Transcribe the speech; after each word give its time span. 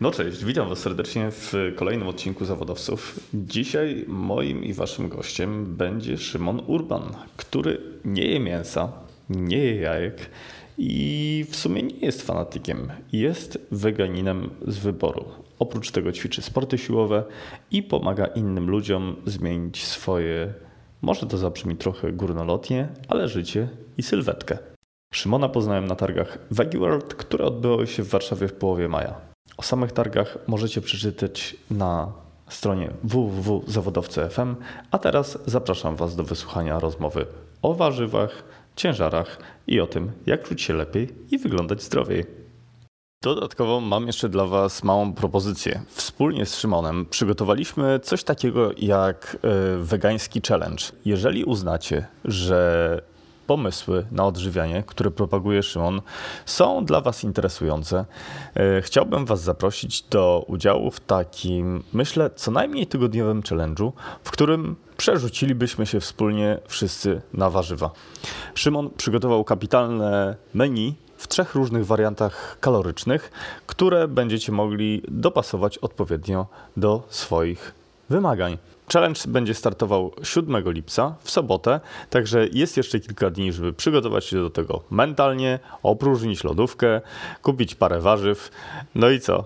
No 0.00 0.10
cześć, 0.10 0.44
witam 0.44 0.68
Was 0.68 0.78
serdecznie 0.78 1.30
w 1.30 1.52
kolejnym 1.76 2.08
odcinku 2.08 2.44
Zawodowców. 2.44 3.20
Dzisiaj 3.34 4.04
moim 4.08 4.64
i 4.64 4.74
Waszym 4.74 5.08
gościem 5.08 5.76
będzie 5.76 6.18
Szymon 6.18 6.62
Urban, 6.66 7.02
który 7.36 7.80
nie 8.04 8.24
je 8.24 8.40
mięsa, 8.40 8.92
nie 9.30 9.58
je 9.58 9.74
jajek 9.74 10.30
i 10.78 11.44
w 11.50 11.56
sumie 11.56 11.82
nie 11.82 11.98
jest 11.98 12.22
fanatykiem. 12.22 12.92
Jest 13.12 13.58
weganinem 13.70 14.50
z 14.66 14.78
wyboru. 14.78 15.24
Oprócz 15.58 15.90
tego 15.90 16.12
ćwiczy 16.12 16.42
sporty 16.42 16.78
siłowe 16.78 17.24
i 17.70 17.82
pomaga 17.82 18.26
innym 18.26 18.70
ludziom 18.70 19.16
zmienić 19.26 19.84
swoje, 19.84 20.54
może 21.02 21.26
to 21.26 21.38
zabrzmi 21.38 21.76
trochę 21.76 22.12
górnolotnie, 22.12 22.88
ale 23.08 23.28
życie 23.28 23.68
i 23.98 24.02
sylwetkę. 24.02 24.58
Szymona 25.14 25.48
poznałem 25.48 25.86
na 25.86 25.94
targach 25.94 26.38
VeggieWorld, 26.50 27.14
które 27.14 27.44
odbyły 27.44 27.86
się 27.86 28.02
w 28.02 28.08
Warszawie 28.08 28.48
w 28.48 28.52
połowie 28.52 28.88
maja. 28.88 29.35
O 29.56 29.62
samych 29.62 29.92
targach 29.92 30.38
możecie 30.46 30.80
przeczytać 30.80 31.56
na 31.70 32.12
stronie 32.48 32.90
www.zawodowcy.fm, 33.02 34.56
a 34.90 34.98
teraz 34.98 35.38
zapraszam 35.46 35.96
Was 35.96 36.16
do 36.16 36.24
wysłuchania 36.24 36.78
rozmowy 36.78 37.26
o 37.62 37.74
warzywach, 37.74 38.44
ciężarach 38.76 39.38
i 39.66 39.80
o 39.80 39.86
tym, 39.86 40.12
jak 40.26 40.48
czuć 40.48 40.62
się 40.62 40.74
lepiej 40.74 41.08
i 41.30 41.38
wyglądać 41.38 41.82
zdrowiej. 41.82 42.24
Dodatkowo 43.22 43.80
mam 43.80 44.06
jeszcze 44.06 44.28
dla 44.28 44.46
Was 44.46 44.84
małą 44.84 45.12
propozycję. 45.12 45.82
Wspólnie 45.88 46.46
z 46.46 46.56
Szymonem 46.56 47.06
przygotowaliśmy 47.06 48.00
coś 48.00 48.24
takiego 48.24 48.70
jak 48.78 49.36
e, 49.42 49.76
wegański 49.76 50.40
challenge. 50.48 50.84
Jeżeli 51.04 51.44
uznacie, 51.44 52.06
że 52.24 53.00
pomysły 53.46 54.06
na 54.12 54.26
odżywianie, 54.26 54.82
które 54.86 55.10
propaguje 55.10 55.62
Szymon, 55.62 56.02
są 56.46 56.84
dla 56.84 57.00
Was 57.00 57.24
interesujące, 57.24 58.04
e, 58.54 58.82
chciałbym 58.82 59.26
Was 59.26 59.42
zaprosić 59.42 60.02
do 60.02 60.44
udziału 60.48 60.90
w 60.90 61.00
takim, 61.00 61.82
myślę, 61.92 62.30
co 62.36 62.50
najmniej 62.50 62.86
tygodniowym 62.86 63.42
challenge'u, 63.42 63.92
w 64.24 64.30
którym 64.30 64.76
przerzucilibyśmy 64.96 65.86
się 65.86 66.00
wspólnie 66.00 66.58
wszyscy 66.66 67.22
na 67.32 67.50
warzywa. 67.50 67.90
Szymon 68.54 68.90
przygotował 68.96 69.44
kapitalne 69.44 70.36
menu 70.54 70.94
w 71.16 71.28
trzech 71.28 71.54
różnych 71.54 71.86
wariantach 71.86 72.56
kalorycznych, 72.60 73.30
które 73.66 74.08
będziecie 74.08 74.52
mogli 74.52 75.02
dopasować 75.08 75.78
odpowiednio 75.78 76.46
do 76.76 77.02
swoich 77.08 77.74
wymagań. 78.10 78.58
Challenge 78.92 79.20
będzie 79.28 79.54
startował 79.54 80.12
7 80.22 80.72
lipca 80.72 81.14
w 81.20 81.30
sobotę, 81.30 81.80
także 82.10 82.46
jest 82.52 82.76
jeszcze 82.76 83.00
kilka 83.00 83.30
dni, 83.30 83.52
żeby 83.52 83.72
przygotować 83.72 84.24
się 84.24 84.36
do 84.36 84.50
tego 84.50 84.82
mentalnie, 84.90 85.58
opróżnić 85.82 86.44
lodówkę, 86.44 87.00
kupić 87.42 87.74
parę 87.74 88.00
warzyw. 88.00 88.50
No 88.94 89.10
i 89.10 89.20
co? 89.20 89.44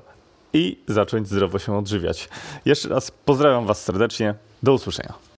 I 0.52 0.78
zacząć 0.86 1.28
zdrowo 1.28 1.58
się 1.58 1.78
odżywiać. 1.78 2.28
Jeszcze 2.64 2.88
raz 2.88 3.10
pozdrawiam 3.10 3.66
Was 3.66 3.84
serdecznie. 3.84 4.34
Do 4.62 4.72
usłyszenia. 4.72 5.29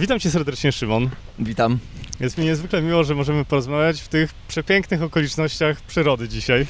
Witam 0.00 0.20
cię 0.20 0.30
serdecznie, 0.30 0.72
Szymon. 0.72 1.10
Witam. 1.38 1.78
Jest 2.20 2.38
mi 2.38 2.44
niezwykle 2.44 2.82
miło, 2.82 3.04
że 3.04 3.14
możemy 3.14 3.44
porozmawiać 3.44 4.00
w 4.00 4.08
tych 4.08 4.32
przepięknych 4.48 5.02
okolicznościach 5.02 5.80
przyrody 5.80 6.28
dzisiaj. 6.28 6.66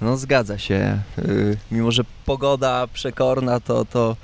No 0.00 0.16
zgadza 0.16 0.58
się. 0.58 0.98
Yy, 1.18 1.56
mimo, 1.70 1.92
że 1.92 2.02
pogoda 2.24 2.86
przekorna, 2.86 3.60
to, 3.60 3.84
to 3.84 4.16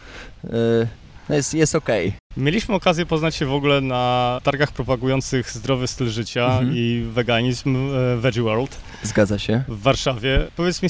yy, 0.44 0.88
jest, 1.28 1.54
jest 1.54 1.74
okej. 1.74 2.08
Okay. 2.08 2.44
Mieliśmy 2.44 2.74
okazję 2.74 3.06
poznać 3.06 3.34
się 3.34 3.46
w 3.46 3.52
ogóle 3.52 3.80
na 3.80 4.40
targach 4.42 4.72
propagujących 4.72 5.50
zdrowy 5.50 5.86
styl 5.86 6.08
życia 6.08 6.44
mhm. 6.44 6.72
i 6.76 7.06
weganizm 7.12 7.74
yy, 7.74 8.20
Veggie 8.20 8.42
World. 8.42 8.76
Zgadza 9.02 9.38
się. 9.38 9.64
W 9.68 9.82
Warszawie. 9.82 10.46
Powiedz 10.56 10.82
mi 10.82 10.88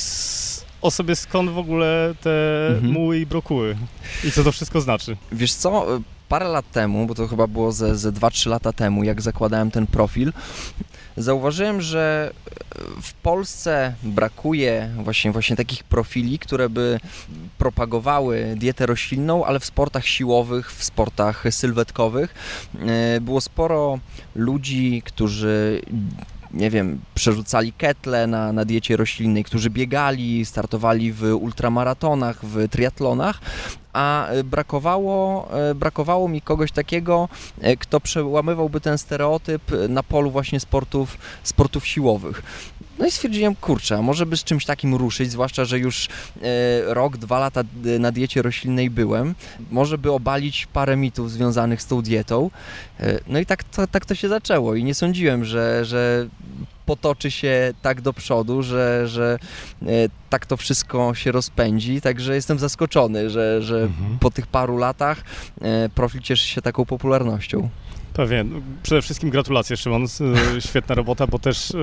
o 0.82 0.90
sobie 0.90 1.16
skąd 1.16 1.50
w 1.50 1.58
ogóle 1.58 2.14
te 2.20 2.66
mhm. 2.68 2.92
muły 2.92 3.18
i 3.18 3.26
brokuły 3.26 3.76
i 4.24 4.30
co 4.30 4.44
to 4.44 4.52
wszystko 4.52 4.80
znaczy. 4.80 5.16
Wiesz 5.32 5.52
co, 5.52 5.86
parę 6.34 6.48
lat 6.48 6.70
temu, 6.70 7.06
bo 7.06 7.14
to 7.14 7.28
chyba 7.28 7.46
było 7.46 7.72
ze, 7.72 7.96
ze 7.96 8.12
2-3 8.12 8.48
lata 8.50 8.72
temu, 8.72 9.04
jak 9.04 9.22
zakładałem 9.22 9.70
ten 9.70 9.86
profil, 9.86 10.32
zauważyłem, 11.16 11.80
że 11.80 12.32
w 13.02 13.12
Polsce 13.12 13.94
brakuje 14.02 14.90
właśnie, 14.98 15.32
właśnie 15.32 15.56
takich 15.56 15.84
profili, 15.84 16.38
które 16.38 16.68
by 16.68 17.00
propagowały 17.58 18.54
dietę 18.56 18.86
roślinną, 18.86 19.44
ale 19.44 19.60
w 19.60 19.64
sportach 19.64 20.06
siłowych, 20.06 20.72
w 20.72 20.84
sportach 20.84 21.44
sylwetkowych. 21.50 22.34
E, 22.80 23.20
było 23.20 23.40
sporo 23.40 23.98
ludzi, 24.34 25.02
którzy 25.04 25.82
nie 26.54 26.70
wiem, 26.70 27.00
przerzucali 27.14 27.72
ketle 27.72 28.26
na, 28.26 28.52
na 28.52 28.64
diecie 28.64 28.96
roślinnej, 28.96 29.44
którzy 29.44 29.70
biegali, 29.70 30.44
startowali 30.44 31.12
w 31.12 31.22
ultramaratonach, 31.22 32.44
w 32.44 32.68
triatlonach, 32.68 33.40
a 33.92 34.28
e, 34.28 34.44
brakowało, 34.44 35.48
e, 35.70 35.74
brakowało 35.74 36.28
mi 36.28 36.40
kogoś 36.42 36.72
takiego, 36.72 37.28
e, 37.60 37.76
kto 37.76 38.00
przełamywałby 38.00 38.80
ten 38.80 38.98
stereotyp 38.98 39.62
na 39.88 40.02
polu 40.02 40.30
właśnie 40.30 40.60
sportów, 40.60 41.18
sportów 41.42 41.86
siłowych. 41.86 42.42
No 42.98 43.06
i 43.06 43.10
stwierdziłem, 43.10 43.54
kurczę, 43.54 44.02
może 44.02 44.26
by 44.26 44.36
z 44.36 44.44
czymś 44.44 44.64
takim 44.64 44.94
ruszyć, 44.94 45.30
zwłaszcza, 45.30 45.64
że 45.64 45.78
już 45.78 46.08
rok, 46.86 47.16
dwa 47.16 47.38
lata 47.38 47.62
na 47.98 48.12
diecie 48.12 48.42
roślinnej 48.42 48.90
byłem. 48.90 49.34
Może 49.70 49.98
by 49.98 50.12
obalić 50.12 50.66
parę 50.66 50.96
mitów 50.96 51.30
związanych 51.30 51.82
z 51.82 51.86
tą 51.86 52.02
dietą. 52.02 52.50
no 53.26 53.38
i 53.38 53.46
tak 53.46 53.64
to, 53.64 53.86
tak 53.86 54.06
to 54.06 54.14
się 54.14 54.28
zaczęło 54.28 54.74
i 54.74 54.84
nie 54.84 54.94
sądziłem, 54.94 55.44
że, 55.44 55.84
że 55.84 56.28
potoczy 56.86 57.30
się 57.30 57.74
tak 57.82 58.00
do 58.00 58.12
przodu, 58.12 58.62
że, 58.62 59.08
że 59.08 59.38
e, 59.82 59.86
tak 60.30 60.46
to 60.46 60.56
wszystko 60.56 61.14
się 61.14 61.32
rozpędzi. 61.32 62.00
Także 62.00 62.34
jestem 62.34 62.58
zaskoczony, 62.58 63.30
że, 63.30 63.62
że 63.62 63.82
mhm. 63.82 64.18
po 64.18 64.30
tych 64.30 64.46
paru 64.46 64.76
latach 64.76 65.24
e, 65.60 65.88
profil 65.88 66.20
cieszy 66.20 66.48
się 66.48 66.62
taką 66.62 66.84
popularnością. 66.84 67.68
Pewnie. 68.14 68.44
Przede 68.82 69.02
wszystkim 69.02 69.30
gratulacje, 69.30 69.76
Szymon. 69.76 70.06
Świetna 70.68 70.94
robota, 70.94 71.26
bo 71.26 71.38
też 71.38 71.70
e, 71.70 71.78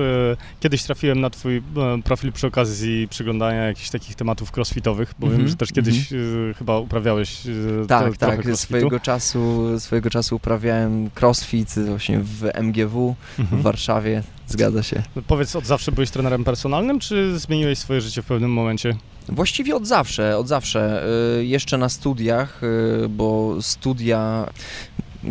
kiedyś 0.60 0.82
trafiłem 0.82 1.20
na 1.20 1.30
Twój 1.30 1.56
e, 1.56 1.62
profil 2.04 2.32
przy 2.32 2.46
okazji 2.46 3.08
przyglądania 3.08 3.64
jakichś 3.64 3.90
takich 3.90 4.14
tematów 4.14 4.56
crossfitowych, 4.56 5.14
bo 5.18 5.26
mm 5.26 5.28
-hmm. 5.28 5.38
wiem, 5.38 5.46
mhm, 5.46 5.48
że 5.48 5.56
też 5.56 5.72
kiedyś 5.72 6.12
mm 6.12 6.52
-hmm. 6.52 6.56
chyba 6.56 6.78
uprawiałeś. 6.78 7.40
tak, 7.88 8.16
tak. 8.16 8.56
Swojego 8.56 9.00
czasu, 9.00 9.70
swojego 9.80 10.10
czasu 10.10 10.36
uprawiałem 10.36 11.10
crossfit 11.20 11.74
właśnie 11.86 12.18
w 12.18 12.44
MGW 12.54 13.14
mm 13.38 13.50
-hmm. 13.50 13.56
w. 13.58 13.62
Warszawie. 13.62 14.22
Zgadza 14.46 14.82
się. 14.82 15.02
No 15.16 15.22
powiedz, 15.26 15.56
od 15.56 15.66
zawsze 15.66 15.92
byłeś 15.92 16.10
trenerem 16.10 16.44
personalnym, 16.44 16.98
czy 16.98 17.38
zmieniłeś 17.38 17.78
swoje 17.78 18.00
życie 18.00 18.22
w 18.22 18.26
pewnym 18.26 18.52
momencie? 18.52 18.96
Właściwie 19.28 19.76
od 19.76 19.86
zawsze, 19.86 20.38
od 20.38 20.48
zawsze. 20.48 21.06
Jeszcze 21.40 21.78
na 21.78 21.88
studiach, 21.88 22.60
bo 23.08 23.56
studia 23.60 24.46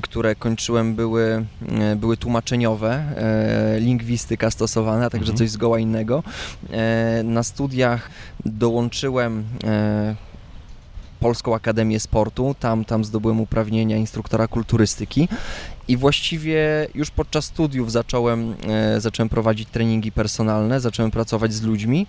które 0.02 0.36
kończyłem, 0.36 0.96
były, 0.96 1.46
e, 1.70 1.96
były 1.96 2.18
tłumaczeniowe, 2.18 2.94
e, 2.94 3.80
lingwistyka 3.80 4.52
stosowana, 4.52 5.10
także 5.10 5.32
mhm. 5.32 5.38
coś 5.38 5.50
zgoła 5.50 5.80
innego. 5.80 6.24
E, 6.72 7.22
na 7.24 7.44
studiach 7.44 8.10
dołączyłem 8.46 9.44
Polską 11.20 11.56
Akademię 11.56 12.00
Sportu, 12.00 12.56
tam, 12.60 12.86
tam 12.86 13.06
zdobyłem 13.06 13.40
uprawnienia 13.40 13.98
instruktora 13.98 14.48
kulturystyki 14.48 15.28
i 15.88 15.98
właściwie 15.98 16.88
już 16.96 17.12
podczas 17.12 17.46
studiów 17.46 17.92
zacząłem, 17.92 18.56
zacząłem 18.98 19.30
prowadzić 19.30 19.70
treningi 19.70 20.12
personalne, 20.12 20.80
zacząłem 20.80 21.12
pracować 21.12 21.54
z 21.54 21.62
ludźmi 21.62 22.08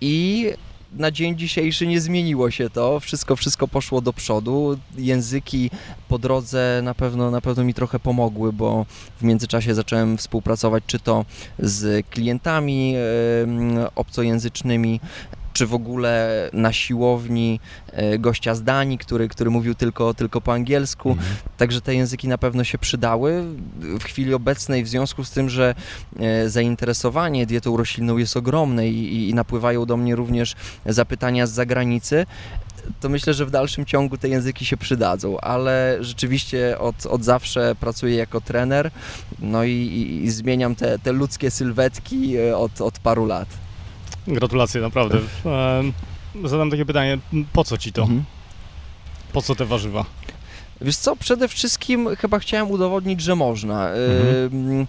i 0.00 0.50
na 0.96 1.10
dzień 1.10 1.38
dzisiejszy 1.38 1.86
nie 1.86 2.00
zmieniło 2.00 2.50
się 2.50 2.70
to, 2.70 3.00
wszystko, 3.00 3.36
wszystko 3.36 3.68
poszło 3.68 4.00
do 4.00 4.12
przodu. 4.12 4.78
Języki 4.98 5.70
po 6.08 6.18
drodze 6.18 6.80
na 6.84 6.94
pewno, 6.94 7.30
na 7.30 7.40
pewno 7.40 7.64
mi 7.64 7.74
trochę 7.74 7.98
pomogły, 7.98 8.52
bo 8.52 8.86
w 9.20 9.22
międzyczasie 9.22 9.74
zacząłem 9.74 10.18
współpracować 10.18 10.84
czy 10.86 10.98
to 10.98 11.24
z 11.58 12.06
klientami 12.06 12.94
obcojęzycznymi, 13.94 15.00
czy 15.52 15.66
w 15.66 15.74
ogóle 15.74 16.50
na 16.52 16.72
siłowni 16.72 17.60
e, 17.92 18.18
gościa 18.18 18.54
z 18.54 18.62
Danii, 18.62 18.98
który, 18.98 19.28
który 19.28 19.50
mówił 19.50 19.74
tylko, 19.74 20.14
tylko 20.14 20.40
po 20.40 20.52
angielsku. 20.52 21.10
Mhm. 21.10 21.36
Także 21.56 21.80
te 21.80 21.94
języki 21.94 22.28
na 22.28 22.38
pewno 22.38 22.64
się 22.64 22.78
przydały. 22.78 23.44
W 24.00 24.04
chwili 24.04 24.34
obecnej, 24.34 24.84
w 24.84 24.88
związku 24.88 25.24
z 25.24 25.30
tym, 25.30 25.50
że 25.50 25.74
e, 26.18 26.48
zainteresowanie 26.48 27.46
dietą 27.46 27.76
roślinną 27.76 28.16
jest 28.16 28.36
ogromne 28.36 28.88
i, 28.88 29.30
i 29.30 29.34
napływają 29.34 29.86
do 29.86 29.96
mnie 29.96 30.16
również 30.16 30.54
zapytania 30.86 31.46
z 31.46 31.50
zagranicy, 31.50 32.26
to 33.00 33.08
myślę, 33.08 33.34
że 33.34 33.46
w 33.46 33.50
dalszym 33.50 33.84
ciągu 33.84 34.18
te 34.18 34.28
języki 34.28 34.64
się 34.64 34.76
przydadzą, 34.76 35.40
ale 35.40 35.98
rzeczywiście 36.00 36.78
od, 36.78 37.06
od 37.06 37.24
zawsze 37.24 37.74
pracuję 37.80 38.16
jako 38.16 38.40
trener, 38.40 38.90
no 39.38 39.64
i, 39.64 40.20
i, 40.24 40.30
zmieniam 40.30 40.74
te, 40.74 40.98
te 40.98 41.12
ludzkie 41.12 41.50
sylwetki 41.50 42.36
e, 42.36 42.56
od, 42.56 42.80
od 42.80 42.98
paru 42.98 43.26
lat. 43.26 43.48
Gratulacje, 44.26 44.80
naprawdę. 44.80 45.18
Zadam 46.44 46.70
takie 46.70 46.86
pytanie, 46.86 47.18
po 47.52 47.64
co 47.64 47.78
ci 47.78 47.92
to? 47.92 48.02
Mhm. 48.02 48.24
Po 49.32 49.42
co 49.42 49.54
te 49.54 49.64
warzywa? 49.64 50.04
Wiesz 50.80 50.96
co, 50.96 51.16
przede 51.16 51.48
wszystkim 51.48 52.16
chyba 52.16 52.38
chciałem 52.38 52.70
udowodnić, 52.70 53.20
że 53.20 53.36
można. 53.36 53.88
Mhm. 53.88 54.86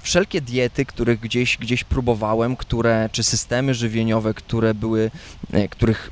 Wszelkie 0.00 0.40
diety, 0.40 0.84
których 0.84 1.20
gdzieś, 1.20 1.56
gdzieś 1.58 1.84
próbowałem, 1.84 2.56
które, 2.56 3.08
czy 3.12 3.22
systemy 3.22 3.74
żywieniowe, 3.74 4.34
które 4.34 4.74
były, 4.74 5.10
e, 5.52 5.68
których 5.68 6.10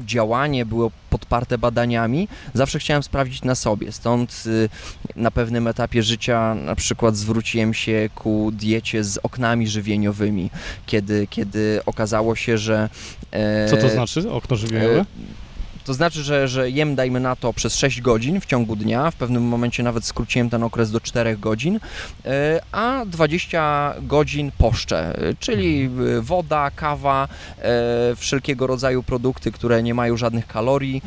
działanie 0.00 0.66
było 0.66 0.90
podparte 1.10 1.58
badaniami, 1.58 2.28
zawsze 2.54 2.78
chciałem 2.78 3.02
sprawdzić 3.02 3.42
na 3.42 3.54
sobie. 3.54 3.92
Stąd 3.92 4.44
y, 4.46 4.68
na 5.16 5.30
pewnym 5.30 5.66
etapie 5.66 6.02
życia 6.02 6.54
na 6.54 6.74
przykład 6.74 7.16
zwróciłem 7.16 7.74
się 7.74 8.08
ku 8.14 8.50
diecie 8.52 9.04
z 9.04 9.18
oknami 9.18 9.68
żywieniowymi, 9.68 10.50
kiedy, 10.86 11.26
kiedy 11.30 11.80
okazało 11.86 12.36
się, 12.36 12.58
że... 12.58 12.88
Co 13.70 13.76
to 13.76 13.88
znaczy 13.88 14.30
okno 14.30 14.56
żywieniowe? 14.56 15.04
To 15.88 15.94
znaczy, 15.94 16.22
że, 16.22 16.48
że 16.48 16.70
jem, 16.70 16.94
dajmy 16.94 17.20
na 17.20 17.36
to, 17.36 17.52
przez 17.52 17.76
6 17.76 18.00
godzin 18.00 18.40
w 18.40 18.46
ciągu 18.46 18.76
dnia, 18.76 19.10
w 19.10 19.14
pewnym 19.14 19.42
momencie 19.42 19.82
nawet 19.82 20.04
skróciłem 20.04 20.50
ten 20.50 20.62
okres 20.62 20.90
do 20.90 21.00
4 21.00 21.36
godzin, 21.36 21.80
e, 22.24 22.60
a 22.72 23.04
20 23.06 23.94
godzin 24.02 24.50
poszczę, 24.58 25.18
e, 25.18 25.34
czyli 25.34 25.82
mhm. 25.82 26.22
woda, 26.22 26.70
kawa, 26.70 27.28
e, 27.58 28.16
wszelkiego 28.16 28.66
rodzaju 28.66 29.02
produkty, 29.02 29.52
które 29.52 29.82
nie 29.82 29.94
mają 29.94 30.16
żadnych 30.16 30.46
kalorii. 30.46 31.02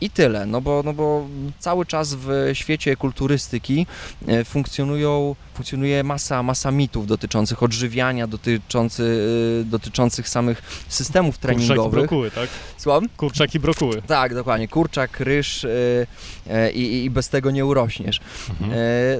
I 0.00 0.10
tyle, 0.10 0.46
no 0.46 0.60
bo, 0.60 0.82
no 0.84 0.92
bo 0.92 1.26
cały 1.58 1.86
czas 1.86 2.14
w 2.14 2.50
świecie 2.52 2.96
kulturystyki 2.96 3.86
e, 4.26 4.44
funkcjonują, 4.44 5.36
funkcjonuje 5.54 6.04
masa, 6.04 6.42
masa 6.42 6.70
mitów 6.70 7.06
dotyczących 7.06 7.62
odżywiania, 7.62 8.26
dotyczący, 8.26 9.22
e, 9.60 9.64
dotyczących 9.64 10.28
samych 10.28 10.84
systemów 10.88 11.38
treningowych. 11.38 11.78
Kurczaki, 11.78 11.92
brokuły, 11.92 12.30
tak? 12.30 12.48
Słucham? 12.76 13.08
Kurczaki, 13.16 13.60
brokuły. 13.60 14.02
Tak, 14.02 14.34
dokładnie. 14.34 14.68
Kurczak, 14.68 15.20
ryż 15.20 15.64
e, 15.64 16.72
i, 16.72 17.04
i 17.04 17.10
bez 17.10 17.28
tego 17.28 17.50
nie 17.50 17.66
urośniesz. 17.66 18.20
Mhm. 18.50 18.70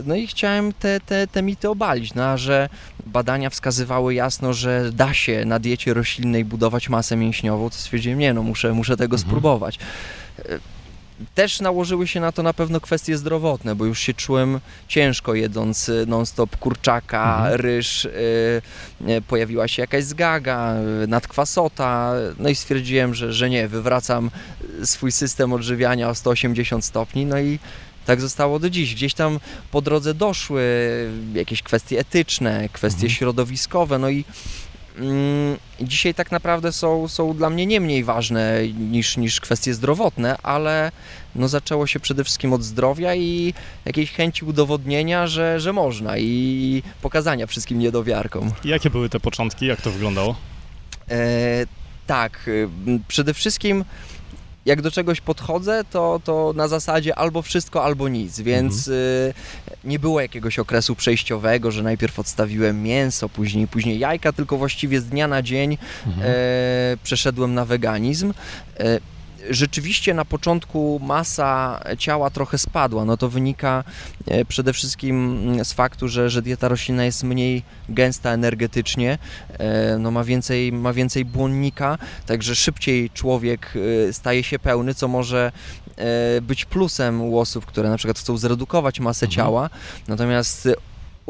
No 0.07 0.15
i 0.15 0.27
chciałem 0.27 0.73
te, 0.73 1.01
te, 1.01 1.27
te 1.27 1.43
mity 1.43 1.69
obalić, 1.69 2.15
no, 2.15 2.39
że 2.39 2.69
badania 3.07 3.51
wskazywały 3.51 4.15
jasno, 4.15 4.53
że 4.53 4.91
da 4.93 5.15
się 5.15 5.45
na 5.45 5.59
diecie 5.59 5.95
roślinnej 5.95 6.45
budować 6.45 6.89
masę 6.89 7.17
mięśniową, 7.17 7.71
to 7.71 7.77
stwierdziłem, 7.77 8.19
nie 8.19 8.35
no, 8.35 8.43
muszę, 8.43 8.73
muszę 8.73 8.97
tego 8.97 9.17
mhm. 9.17 9.29
spróbować 9.29 9.79
też 11.35 11.61
nałożyły 11.61 12.07
się 12.07 12.21
na 12.21 12.33
to 12.33 12.43
na 12.43 12.55
pewno 12.55 12.81
kwestie 12.81 13.19
zdrowotne, 13.19 13.75
bo 13.75 13.85
już 13.85 14.01
się 14.01 14.15
czułem 14.15 14.61
ciężko 14.89 15.35
jedząc 15.35 15.89
y, 15.89 16.07
non-stop 16.07 16.57
kurczaka, 16.57 17.37
mhm. 17.37 17.61
ryż, 17.61 18.09
yy, 19.01 19.23
pojawiła 19.23 19.69
się 19.69 19.83
jakaś 19.83 20.05
zgaga, 20.05 20.75
y, 21.05 21.07
nadkwasota, 21.07 22.13
no 22.39 22.49
i 22.49 22.55
stwierdziłem, 22.55 23.15
że, 23.15 23.33
że 23.33 23.51
nie, 23.51 23.69
wywracam 23.69 24.31
swój 24.85 25.13
system 25.13 25.53
odżywiania 25.53 26.09
o 26.09 26.15
180 26.15 26.85
stopni, 26.85 27.27
no 27.27 27.39
i 27.39 27.59
tak 28.07 28.21
zostało 28.21 28.59
do 28.59 28.71
dziś. 28.71 28.95
Gdzieś 28.95 29.15
tam 29.15 29.41
po 29.71 29.83
drodze 29.83 30.15
doszły 30.15 30.63
jakieś 31.35 31.63
kwestie 31.63 31.99
etyczne, 31.99 32.69
kwestie 32.73 32.97
mhm. 32.97 33.11
środowiskowe, 33.11 33.99
no 33.99 34.11
i 34.11 34.25
dzisiaj 35.81 36.15
tak 36.15 36.33
naprawdę 36.33 36.73
są, 36.73 37.09
są 37.09 37.37
dla 37.37 37.51
mnie 37.51 37.67
nie 37.67 37.81
mniej 37.81 38.05
ważne 38.05 38.69
niż, 38.69 39.17
niż 39.17 39.41
kwestie 39.41 39.75
zdrowotne, 39.75 40.37
ale 40.43 40.93
no 41.35 41.49
zaczęło 41.49 41.87
się 41.87 42.01
przede 42.01 42.25
wszystkim 42.25 42.53
od 42.53 42.63
zdrowia 42.63 43.15
i 43.15 43.55
jakiejś 43.85 44.13
chęci 44.13 44.45
udowodnienia, 44.45 45.27
że, 45.27 45.61
że 45.61 45.73
można 45.73 46.19
i 46.19 46.83
pokazania 47.03 47.47
wszystkim 47.47 47.79
niedowiarkom. 47.79 48.53
Jakie 48.65 48.91
były 48.91 49.09
te 49.09 49.21
początki? 49.21 49.67
Jak 49.67 49.81
to 49.81 49.91
wyglądało? 49.91 50.37
E, 51.11 51.67
tak, 52.07 52.49
y, 52.49 52.69
przede 53.09 53.35
wszystkim 53.35 53.85
jak 54.67 54.83
do 54.83 54.91
czegoś 54.91 55.21
podchodzę, 55.21 55.85
to, 55.91 56.21
to 56.25 56.53
na 56.57 56.69
zasadzie 56.69 57.15
albo 57.15 57.43
wszystko, 57.43 57.85
albo 57.85 58.09
nic, 58.09 58.41
więc 58.41 58.89
mhm. 58.89 58.97
y, 58.97 59.35
nie 59.85 59.99
było 59.99 60.21
jakiegoś 60.21 60.59
okresu 60.59 60.97
przejściowego, 60.97 61.71
że 61.71 61.83
najpierw 61.83 62.19
odstawiłem 62.19 62.83
mięso, 62.83 63.29
później, 63.29 63.69
później 63.69 63.99
jajka, 63.99 64.33
tylko 64.33 64.57
właściwie 64.57 65.01
z 65.01 65.05
dnia 65.05 65.29
na 65.29 65.43
dzień 65.43 65.79
mhm. 66.07 66.27
e, 66.27 66.33
przeszedłem 67.03 67.55
na 67.55 67.65
weganizm. 67.65 68.35
E, 68.79 69.01
rzeczywiście 69.51 70.15
na 70.15 70.25
początku 70.25 71.01
masa 71.03 71.81
ciała 71.99 72.31
trochę 72.31 72.59
spadła. 72.59 73.05
No 73.05 73.17
to 73.17 73.29
wynika 73.29 73.85
e, 74.27 74.45
przede 74.45 74.73
wszystkim 74.73 75.41
z 75.65 75.73
faktu, 75.73 76.09
że, 76.09 76.31
że 76.31 76.43
dieta 76.43 76.69
roślinna 76.69 77.05
jest 77.05 77.25
mniej 77.25 77.63
gęsta 77.89 78.31
energetycznie, 78.31 79.19
e, 79.49 79.99
no 79.99 80.11
ma 80.11 80.25
więcej, 80.25 80.73
ma 80.73 80.93
więcej 80.93 81.25
błonnika, 81.25 81.99
także 82.27 82.57
szybciej 82.57 83.11
człowiek 83.11 83.75
e, 84.09 84.13
staje 84.13 84.43
się 84.43 84.59
pełny, 84.59 84.95
co 84.95 85.09
może 85.09 85.53
być 86.43 86.65
plusem 86.65 87.21
u 87.21 87.39
osób, 87.39 87.67
które 87.67 87.91
na 87.91 87.97
przykład 87.97 88.19
chcą 88.19 88.37
zredukować 88.37 89.01
masę 89.01 89.27
mhm. 89.27 89.37
ciała, 89.37 89.71
natomiast 90.09 90.69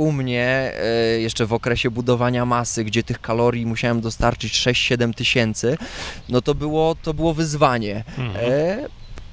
u 0.01 0.13
mnie 0.13 0.73
e, 0.75 1.21
jeszcze 1.21 1.47
w 1.47 1.53
okresie 1.53 1.91
budowania 1.91 2.47
masy, 2.47 2.85
gdzie 2.85 3.03
tych 3.03 3.21
kalorii 3.21 3.67
musiałem 3.67 4.01
dostarczyć 4.01 4.53
6-7 4.53 5.15
tysięcy, 5.15 5.79
no 6.29 6.41
to 6.41 6.55
było, 6.55 6.97
to 7.03 7.15
było 7.15 7.35
wyzwanie. 7.35 8.05
Mhm. 8.19 8.53
E, 8.53 8.89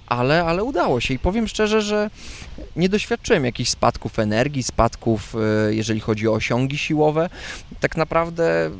ale, 0.07 0.43
ale 0.43 0.63
udało 0.63 0.99
się 0.99 1.13
i 1.13 1.19
powiem 1.19 1.47
szczerze, 1.47 1.81
że 1.81 2.09
nie 2.75 2.89
doświadczyłem 2.89 3.45
jakichś 3.45 3.69
spadków 3.69 4.19
energii, 4.19 4.63
spadków, 4.63 5.35
e, 5.35 5.73
jeżeli 5.73 5.99
chodzi 5.99 6.27
o 6.27 6.33
osiągi 6.33 6.77
siłowe. 6.77 7.29
Tak 7.79 7.97
naprawdę 7.97 8.71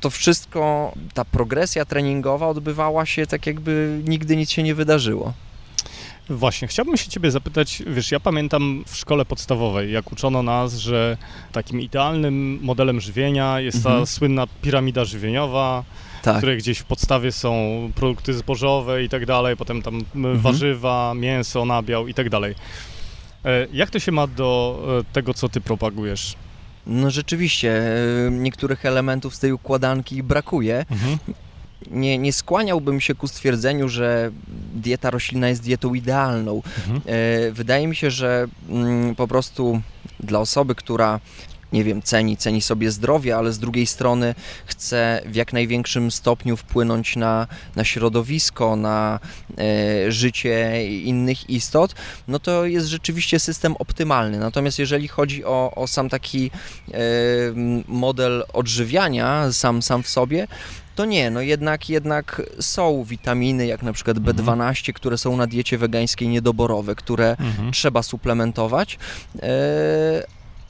to 0.00 0.10
wszystko, 0.10 0.92
ta 1.14 1.24
progresja 1.24 1.84
treningowa 1.84 2.48
odbywała 2.48 3.06
się 3.06 3.26
tak, 3.26 3.46
jakby 3.46 4.02
nigdy 4.04 4.36
nic 4.36 4.50
się 4.50 4.62
nie 4.62 4.74
wydarzyło. 4.74 5.32
Właśnie, 6.30 6.68
chciałbym 6.68 6.96
się 6.96 7.10
ciebie 7.10 7.30
zapytać, 7.30 7.82
wiesz, 7.86 8.12
ja 8.12 8.20
pamiętam 8.20 8.84
w 8.86 8.96
szkole 8.96 9.24
podstawowej, 9.24 9.92
jak 9.92 10.12
uczono 10.12 10.42
nas, 10.42 10.74
że 10.74 11.16
takim 11.52 11.80
idealnym 11.80 12.58
modelem 12.62 13.00
żywienia 13.00 13.60
jest 13.60 13.82
ta 13.82 13.88
mhm. 13.88 14.06
słynna 14.06 14.46
piramida 14.62 15.04
żywieniowa, 15.04 15.84
tak. 16.22 16.34
w 16.34 16.38
której 16.38 16.58
gdzieś 16.58 16.78
w 16.78 16.84
podstawie 16.84 17.32
są 17.32 17.80
produkty 17.94 18.34
zbożowe 18.34 19.04
i 19.04 19.08
tak 19.08 19.26
dalej, 19.26 19.56
potem 19.56 19.82
tam 19.82 19.94
mhm. 20.14 20.38
warzywa, 20.38 21.14
mięso, 21.16 21.64
nabiał 21.64 22.08
i 22.08 22.14
tak 22.14 22.30
dalej. 22.30 22.54
E, 23.44 23.66
jak 23.72 23.90
to 23.90 23.98
się 23.98 24.12
ma 24.12 24.26
do 24.26 24.80
e, 25.00 25.12
tego, 25.12 25.34
co 25.34 25.48
ty 25.48 25.60
propagujesz? 25.60 26.34
No 26.86 27.10
rzeczywiście, 27.10 27.82
e, 28.26 28.30
niektórych 28.30 28.86
elementów 28.86 29.34
z 29.34 29.38
tej 29.38 29.52
układanki 29.52 30.22
brakuje. 30.22 30.84
Mhm 30.90 31.18
nie, 31.90 32.18
nie 32.18 32.32
skłaniałbym 32.32 33.00
się 33.00 33.14
ku 33.14 33.28
stwierdzeniu, 33.28 33.88
że 33.88 34.30
dieta 34.74 35.10
roślinna 35.10 35.48
jest 35.48 35.62
dietą 35.62 35.94
idealną. 35.94 36.62
Mhm. 36.78 37.00
E, 37.06 37.52
wydaje 37.52 37.86
mi 37.86 37.96
się, 37.96 38.10
że 38.10 38.46
mm, 38.68 39.14
po 39.14 39.28
prostu 39.28 39.80
dla 40.20 40.38
osoby, 40.38 40.74
która 40.74 41.20
nie 41.72 41.84
wiem, 41.84 42.02
ceni, 42.02 42.36
ceni 42.36 42.60
sobie 42.60 42.90
zdrowie, 42.90 43.36
ale 43.36 43.52
z 43.52 43.58
drugiej 43.58 43.86
strony 43.86 44.34
chce 44.66 45.22
w 45.26 45.34
jak 45.34 45.52
największym 45.52 46.10
stopniu 46.10 46.56
wpłynąć 46.56 47.16
na, 47.16 47.46
na 47.76 47.84
środowisko, 47.84 48.76
na 48.76 49.20
e, 49.58 50.12
życie 50.12 50.86
innych 50.86 51.50
istot, 51.50 51.94
no 52.28 52.38
to 52.38 52.66
jest 52.66 52.86
rzeczywiście 52.86 53.40
system 53.40 53.76
optymalny. 53.76 54.38
Natomiast 54.38 54.78
jeżeli 54.78 55.08
chodzi 55.08 55.44
o, 55.44 55.72
o 55.74 55.86
sam 55.86 56.08
taki 56.08 56.50
e, 56.90 56.98
model 57.88 58.44
odżywiania, 58.52 59.52
sam, 59.52 59.82
sam 59.82 60.02
w 60.02 60.08
sobie, 60.08 60.46
to 60.98 61.04
nie, 61.04 61.30
no 61.30 61.40
jednak, 61.40 61.90
jednak 61.90 62.42
są 62.60 63.04
witaminy, 63.04 63.66
jak 63.66 63.82
na 63.82 63.92
przykład 63.92 64.18
B12, 64.18 64.50
mhm. 64.50 64.74
które 64.94 65.18
są 65.18 65.36
na 65.36 65.46
diecie 65.46 65.78
wegańskiej 65.78 66.28
niedoborowe, 66.28 66.94
które 66.94 67.36
mhm. 67.40 67.72
trzeba 67.72 68.02
suplementować, 68.02 68.98
e, 69.42 69.48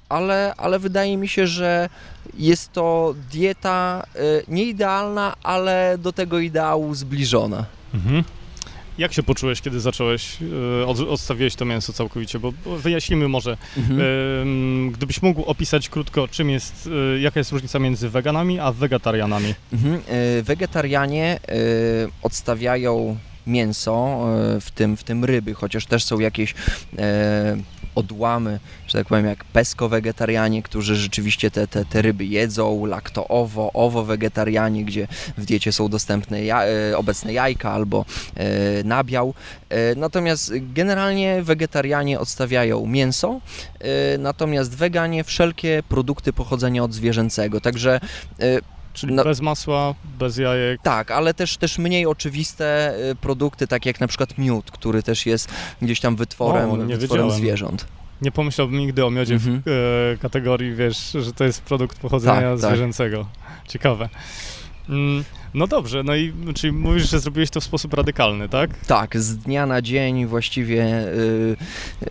ale, 0.08 0.54
ale 0.56 0.78
wydaje 0.78 1.16
mi 1.16 1.28
się, 1.28 1.46
że 1.46 1.88
jest 2.34 2.72
to 2.72 3.14
dieta 3.32 4.02
e, 4.14 4.18
nieidealna, 4.48 5.34
ale 5.42 5.98
do 5.98 6.12
tego 6.12 6.38
ideału 6.38 6.94
zbliżona. 6.94 7.64
Mhm. 7.94 8.24
Jak 8.98 9.12
się 9.12 9.22
poczułeś, 9.22 9.60
kiedy 9.60 9.80
zacząłeś, 9.80 10.38
e, 10.82 11.08
odstawiłeś 11.08 11.54
to 11.54 11.64
mięso 11.64 11.92
całkowicie? 11.92 12.38
Bo 12.38 12.52
wyjaśnijmy 12.66 13.28
może, 13.28 13.56
mhm. 13.76 14.92
gdybyś 14.92 15.22
mógł 15.22 15.42
opisać 15.42 15.88
krótko, 15.88 16.28
czym 16.28 16.50
jest, 16.50 16.88
e, 17.16 17.20
jaka 17.20 17.40
jest 17.40 17.52
różnica 17.52 17.78
między 17.78 18.08
weganami 18.08 18.60
a 18.60 18.72
wegetarianami? 18.72 19.54
Mhm. 19.72 20.00
Wegetarianie 20.42 21.40
odstawiają 22.22 23.16
mięso, 23.46 24.26
w 24.60 24.70
tym, 24.70 24.96
w 24.96 25.04
tym 25.04 25.24
ryby, 25.24 25.54
chociaż 25.54 25.86
też 25.86 26.04
są 26.04 26.18
jakieś 26.18 26.54
odłamy, 27.98 28.60
że 28.86 28.98
tak 28.98 29.06
powiem, 29.06 29.26
jak 29.26 29.44
pesko-wegetarianie, 29.44 30.62
którzy 30.62 30.96
rzeczywiście 30.96 31.50
te, 31.50 31.66
te, 31.66 31.84
te 31.84 32.02
ryby 32.02 32.24
jedzą, 32.24 32.86
lakto-owo, 32.86 33.70
owo-wegetarianie, 33.72 34.84
gdzie 34.84 35.08
w 35.38 35.44
diecie 35.44 35.72
są 35.72 35.88
dostępne 35.88 36.44
ja, 36.44 36.64
e, 36.64 36.96
obecne 36.98 37.32
jajka 37.32 37.72
albo 37.72 38.04
e, 38.36 38.44
nabiał. 38.84 39.34
E, 39.68 39.94
natomiast 39.94 40.52
generalnie 40.74 41.42
wegetarianie 41.42 42.20
odstawiają 42.20 42.86
mięso, 42.86 43.40
natomiast 44.18 44.76
weganie 44.76 45.24
wszelkie 45.24 45.82
produkty 45.88 46.32
pochodzenia 46.32 46.84
od 46.84 46.92
zwierzęcego. 46.92 47.60
Także 47.60 48.00
Czyli 48.98 49.14
no, 49.14 49.24
bez 49.24 49.40
masła, 49.40 49.94
bez 50.18 50.36
jajek. 50.36 50.82
Tak, 50.82 51.10
ale 51.10 51.34
też, 51.34 51.56
też 51.56 51.78
mniej 51.78 52.06
oczywiste 52.06 52.94
y, 53.10 53.14
produkty, 53.14 53.66
tak 53.66 53.86
jak 53.86 54.00
na 54.00 54.06
przykład 54.06 54.38
miód, 54.38 54.70
który 54.70 55.02
też 55.02 55.26
jest 55.26 55.48
gdzieś 55.82 56.00
tam 56.00 56.16
wytworem, 56.16 56.70
o, 56.70 56.76
wytworem 56.76 57.30
zwierząt. 57.30 57.86
Nie 58.22 58.30
pomyślałbym 58.30 58.78
nigdy 58.78 59.04
o 59.04 59.10
miodzie 59.10 59.34
mhm. 59.34 59.62
w 59.66 59.68
e, 60.14 60.18
kategorii, 60.18 60.74
wiesz, 60.74 61.16
że 61.20 61.32
to 61.32 61.44
jest 61.44 61.62
produkt 61.62 61.98
pochodzenia 61.98 62.40
tak, 62.40 62.60
tak. 62.60 62.70
zwierzęcego. 62.70 63.26
Tak. 63.48 63.68
Ciekawe. 63.68 64.08
Mm, 64.88 65.24
no 65.54 65.66
dobrze, 65.66 66.02
no 66.02 66.16
i 66.16 66.32
czyli 66.54 66.72
mówisz, 66.72 67.10
że 67.10 67.20
zrobiłeś 67.20 67.50
to 67.50 67.60
w 67.60 67.64
sposób 67.64 67.94
radykalny, 67.94 68.48
tak? 68.48 68.70
Tak, 68.86 69.18
z 69.18 69.36
dnia 69.36 69.66
na 69.66 69.82
dzień 69.82 70.26
właściwie 70.26 70.76
yy, 70.76 71.56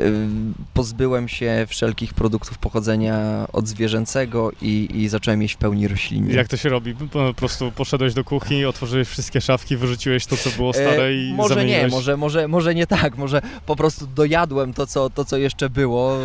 yy, 0.04 0.28
pozbyłem 0.74 1.28
się 1.28 1.66
wszelkich 1.70 2.14
produktów 2.14 2.58
pochodzenia 2.58 3.48
odzwierzęcego 3.54 4.52
i, 4.62 4.90
i 4.94 5.10
zacząłem 5.10 5.42
jeść 5.42 5.54
w 5.54 5.58
pełni 5.58 5.88
roślinnie. 5.88 6.34
Jak 6.34 6.48
to 6.48 6.58
się 6.58 6.70
robi? 6.70 6.96
Po 7.12 7.34
prostu 7.34 7.72
poszedłeś 7.72 8.14
do 8.14 8.24
kuchni, 8.24 8.66
otworzyłeś 8.66 9.08
wszystkie 9.08 9.42
szafki, 9.42 9.78
wyrzuciłeś 9.78 10.26
to, 10.26 10.38
co 10.38 10.50
było 10.50 10.74
stare 10.74 11.14
i 11.14 11.30
e, 11.32 11.34
Może 11.34 11.56
zamieniłeś... 11.56 11.84
nie, 11.84 11.88
może, 11.88 12.18
może, 12.18 12.48
może 12.48 12.76
nie 12.76 12.88
tak, 12.88 13.18
może 13.18 13.42
po 13.66 13.76
prostu 13.76 14.08
dojadłem 14.08 14.74
to, 14.74 14.88
co, 14.88 15.10
to, 15.10 15.26
co 15.26 15.38
jeszcze 15.38 15.70
było, 15.70 16.18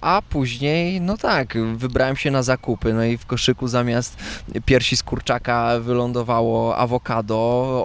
a 0.00 0.22
później, 0.28 1.00
no 1.00 1.16
tak, 1.16 1.58
wybrałem 1.76 2.16
się 2.16 2.30
na 2.30 2.42
zakupy, 2.42 2.94
no 2.94 3.04
i 3.04 3.18
w 3.18 3.26
koszyku 3.26 3.68
zamiast 3.68 4.16
piersi 4.64 4.96
z 4.96 5.02
kurczaka 5.02 5.80
wylądowało 5.80 6.76
awokado, 6.76 7.36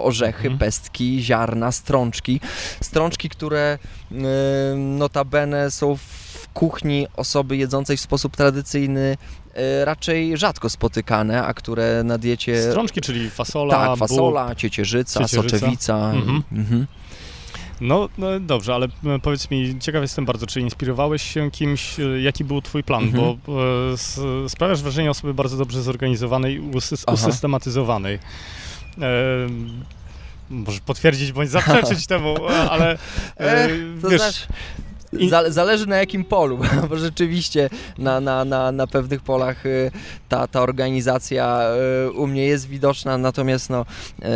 orzechy, 0.04 0.42
mhm. 0.42 0.58
pestki, 0.58 1.22
ziarna, 1.22 1.72
strączki. 1.72 2.40
Strączki, 2.80 3.28
które 3.28 3.78
notabene 4.76 5.70
są 5.70 5.96
w 5.96 6.48
kuchni 6.54 7.06
osoby 7.16 7.56
jedzącej 7.56 7.96
w 7.96 8.00
sposób 8.00 8.36
tradycyjny 8.36 9.16
y, 9.80 9.84
raczej 9.84 10.36
rzadko 10.36 10.70
spotykane, 10.70 11.44
a 11.44 11.54
które 11.54 12.04
na 12.04 12.18
diecie... 12.18 12.62
Strączki, 12.62 13.00
czyli 13.00 13.30
fasola, 13.30 13.74
Tak, 13.74 13.98
fasola, 13.98 14.54
ciecierzyca, 14.54 15.20
ciecierzyca. 15.20 15.58
soczewica. 15.58 16.10
Mhm. 16.10 16.42
Mhm. 16.52 16.86
No, 17.82 18.08
no, 18.18 18.40
dobrze, 18.40 18.74
ale 18.74 18.86
e, 18.86 19.18
powiedz 19.22 19.50
mi, 19.50 19.78
ciekaw 19.80 20.02
jestem 20.02 20.24
bardzo, 20.24 20.46
czy 20.46 20.60
inspirowałeś 20.60 21.22
się 21.22 21.50
kimś, 21.50 22.00
e, 22.00 22.20
jaki 22.20 22.44
był 22.44 22.62
twój 22.62 22.82
plan, 22.82 23.04
mhm. 23.04 23.38
bo 23.46 23.54
e, 24.44 24.48
sprawiasz 24.48 24.82
wrażenie 24.82 25.10
osoby 25.10 25.34
bardzo 25.34 25.56
dobrze 25.56 25.82
zorganizowanej, 25.82 26.60
usy 26.60 26.96
usystematyzowanej. 27.12 28.14
E, 28.14 29.08
może 30.50 30.80
potwierdzić 30.80 31.32
bądź 31.32 31.50
zaprzeczyć 31.50 32.06
temu, 32.12 32.36
ale 32.70 32.98
e, 33.36 33.68
wiesz... 34.10 34.20
Znaczy, 34.20 34.46
Zależy 35.48 35.86
na 35.86 35.96
jakim 35.96 36.24
polu, 36.24 36.58
bo 36.88 36.96
rzeczywiście 36.96 37.70
na, 37.98 38.20
na, 38.20 38.44
na, 38.44 38.72
na 38.72 38.86
pewnych 38.86 39.22
polach 39.22 39.66
y, 39.66 39.90
ta, 40.28 40.46
ta 40.46 40.62
organizacja 40.62 41.62
y, 42.06 42.10
u 42.10 42.26
mnie 42.26 42.46
jest 42.46 42.68
widoczna, 42.68 43.18
natomiast 43.18 43.70
no, 43.70 43.86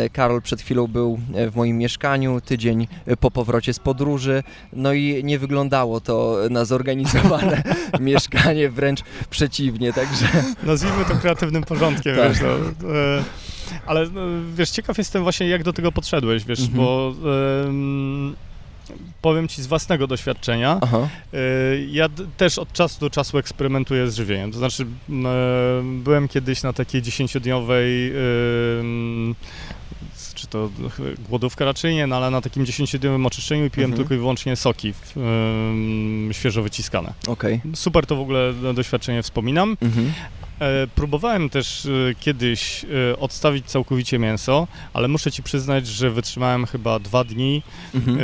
y, 0.06 0.10
Karol 0.10 0.42
przed 0.42 0.60
chwilą 0.60 0.86
był 0.86 1.18
w 1.50 1.56
moim 1.56 1.78
mieszkaniu, 1.78 2.40
tydzień 2.40 2.88
po 3.20 3.30
powrocie 3.30 3.72
z 3.72 3.78
podróży, 3.78 4.42
no 4.72 4.92
i 4.92 5.24
nie 5.24 5.38
wyglądało 5.38 6.00
to 6.00 6.38
na 6.50 6.64
zorganizowane 6.64 7.62
mieszkanie, 8.00 8.70
wręcz 8.70 9.00
przeciwnie, 9.30 9.92
także... 9.92 10.26
Nazwijmy 10.62 11.04
to 11.04 11.14
kreatywnym 11.14 11.62
porządkiem, 11.62 12.16
tak. 12.16 12.28
wiesz, 12.28 12.40
no, 12.40 12.48
ale 13.86 14.06
no, 14.10 14.20
wiesz, 14.54 14.70
ciekaw 14.70 14.98
jestem 14.98 15.22
właśnie 15.22 15.48
jak 15.48 15.62
do 15.62 15.72
tego 15.72 15.92
podszedłeś, 15.92 16.44
wiesz, 16.44 16.60
mhm. 16.60 16.76
bo 16.76 17.14
powiem 19.22 19.48
Ci 19.48 19.62
z 19.62 19.66
własnego 19.66 20.06
doświadczenia. 20.06 20.80
Y, 21.34 21.88
ja 21.90 22.08
też 22.36 22.58
od 22.58 22.72
czasu 22.72 23.00
do 23.00 23.10
czasu 23.10 23.38
eksperymentuję 23.38 24.10
z 24.10 24.16
żywieniem. 24.16 24.52
To 24.52 24.58
znaczy, 24.58 24.86
byłem 25.82 26.28
kiedyś 26.28 26.62
na 26.62 26.72
takiej 26.72 27.02
dziesięciodniowej 27.02 28.12
czy 30.46 30.52
to 30.52 30.70
głodówka 31.28 31.64
raczej 31.64 31.94
nie, 31.94 32.06
no 32.06 32.16
ale 32.16 32.30
na 32.30 32.40
takim 32.40 32.64
10-dniowym 32.64 33.26
oczyszczeniu 33.26 33.70
piłem 33.70 33.90
mhm. 33.90 33.96
tylko 33.96 34.14
i 34.14 34.18
wyłącznie 34.18 34.56
soki 34.56 34.94
świeżo 36.32 36.62
wyciskane. 36.62 37.12
Okay. 37.26 37.60
Super 37.74 38.06
to 38.06 38.16
w 38.16 38.20
ogóle 38.20 38.54
doświadczenie 38.74 39.22
wspominam. 39.22 39.76
Mhm. 39.82 40.12
E, 40.60 40.86
próbowałem 40.94 41.50
też 41.50 41.86
e, 41.86 42.14
kiedyś 42.20 42.84
e, 42.84 43.18
odstawić 43.18 43.66
całkowicie 43.66 44.18
mięso, 44.18 44.68
ale 44.92 45.08
muszę 45.08 45.32
ci 45.32 45.42
przyznać, 45.42 45.86
że 45.86 46.10
wytrzymałem 46.10 46.66
chyba 46.66 46.98
dwa 46.98 47.24
dni, 47.24 47.62
mhm. 47.94 48.18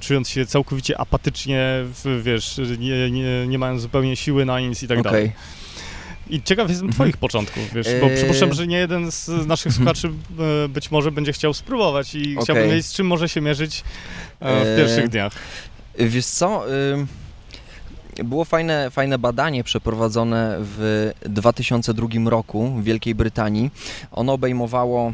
czując 0.00 0.28
się 0.28 0.46
całkowicie 0.46 1.00
apatycznie, 1.00 1.84
wiesz, 2.22 2.60
nie, 2.78 3.10
nie, 3.10 3.46
nie 3.46 3.58
mając 3.58 3.82
zupełnie 3.82 4.16
siły 4.16 4.44
na 4.44 4.60
nic 4.60 4.82
i 4.82 4.88
tak 4.88 4.98
okay. 4.98 5.12
dalej. 5.12 5.32
I 6.30 6.42
ciekaw 6.42 6.68
jestem 6.68 6.86
mhm. 6.86 6.94
Twoich 6.94 7.16
początków, 7.16 7.62
wiesz, 7.74 7.86
bo 8.00 8.08
przypuszczam, 8.16 8.52
że 8.52 8.66
nie 8.66 8.76
jeden 8.76 9.12
z 9.12 9.28
naszych 9.28 9.72
mhm. 9.72 9.72
słuchaczy 9.72 10.10
być 10.68 10.90
może 10.90 11.12
będzie 11.12 11.32
chciał 11.32 11.54
spróbować 11.54 12.14
i 12.14 12.32
okay. 12.32 12.44
chciałbym 12.44 12.70
wiedzieć, 12.70 12.86
z 12.86 12.92
czym 12.92 13.06
może 13.06 13.28
się 13.28 13.40
mierzyć 13.40 13.84
w 14.40 14.76
pierwszych 14.76 15.08
dniach. 15.08 15.32
Wiesz 15.98 16.26
co, 16.26 16.64
było 18.24 18.44
fajne, 18.44 18.90
fajne 18.90 19.18
badanie 19.18 19.64
przeprowadzone 19.64 20.56
w 20.60 21.10
2002 21.22 22.08
roku 22.26 22.70
w 22.70 22.84
Wielkiej 22.84 23.14
Brytanii. 23.14 23.70
Ono 24.12 24.32
obejmowało 24.32 25.12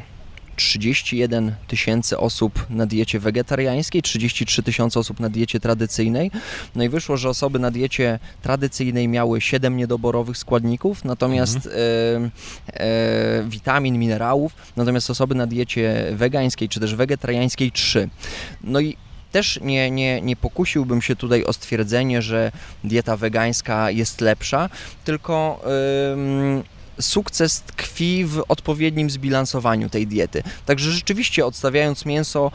31 0.61 1.55
tysięcy 1.69 2.19
osób 2.19 2.67
na 2.71 2.87
diecie 2.87 3.21
wegetariańskiej, 3.21 4.03
33 4.03 4.63
tysiące 4.63 5.01
osób 5.01 5.21
na 5.21 5.29
diecie 5.29 5.61
tradycyjnej. 5.61 6.31
No 6.75 6.85
i 6.85 6.89
wyszło, 6.89 7.17
że 7.17 7.29
osoby 7.29 7.59
na 7.59 7.71
diecie 7.71 8.19
tradycyjnej 8.43 9.09
miały 9.09 9.41
7 9.41 9.77
niedoborowych 9.77 10.39
składników, 10.39 11.05
natomiast 11.05 11.57
mhm. 11.57 12.31
e, 12.69 12.81
e, 12.81 13.45
witamin, 13.49 13.99
minerałów, 13.99 14.53
natomiast 14.77 15.11
osoby 15.11 15.35
na 15.35 15.47
diecie 15.47 16.13
wegańskiej 16.13 16.69
czy 16.69 16.81
też 16.81 16.95
wegetariańskiej 16.95 17.73
3. 17.73 18.09
No 18.65 18.81
i 18.81 18.97
też 19.33 19.61
nie, 19.63 19.91
nie, 19.91 20.21
nie 20.21 20.37
pokusiłbym 20.37 21.03
się 21.03 21.17
tutaj 21.17 21.45
o 21.45 21.53
stwierdzenie, 21.53 22.23
że 22.23 22.53
dieta 22.85 23.17
wegańska 23.17 23.91
jest 23.91 24.21
lepsza, 24.21 24.69
tylko 25.05 25.61
yy, 26.57 26.80
sukces 27.01 27.61
tkwi 27.61 28.25
w 28.25 28.43
odpowiednim 28.49 29.11
zbilansowaniu 29.11 29.91
tej 29.91 30.07
diety. 30.07 30.43
Także 30.67 30.93
rzeczywiście 30.93 31.47
odstawiając 31.47 32.07
mięso 32.07 32.53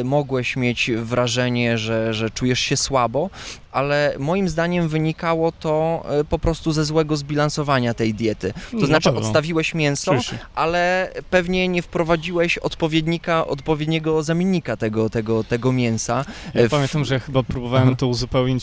y, 0.00 0.04
mogłeś 0.04 0.56
mieć 0.56 0.90
wrażenie, 0.96 1.78
że, 1.78 2.14
że 2.14 2.30
czujesz 2.30 2.60
się 2.60 2.76
słabo, 2.76 3.30
ale 3.72 4.14
moim 4.18 4.48
zdaniem 4.48 4.88
wynikało 4.88 5.52
to 5.52 6.04
e, 6.08 6.24
po 6.24 6.38
prostu 6.38 6.72
ze 6.72 6.84
złego 6.84 7.16
zbilansowania 7.16 7.94
tej 7.94 8.14
diety. 8.14 8.52
To 8.70 8.76
Na 8.76 8.86
znaczy 8.86 9.10
odstawiłeś 9.10 9.74
mięso, 9.74 10.12
ale 10.54 11.12
pewnie 11.30 11.68
nie 11.68 11.82
wprowadziłeś 11.82 12.58
odpowiednika, 12.58 13.46
odpowiedniego 13.46 14.22
zamiennika 14.22 14.76
tego, 14.76 15.10
tego, 15.10 15.44
tego 15.44 15.72
mięsa. 15.72 16.24
Ja 16.54 16.68
w... 16.68 16.70
pamiętam, 16.70 17.04
że 17.04 17.20
chyba 17.20 17.42
próbowałem 17.42 17.88
aha. 17.88 17.96
to 17.96 18.06
uzupełnie 18.06 18.58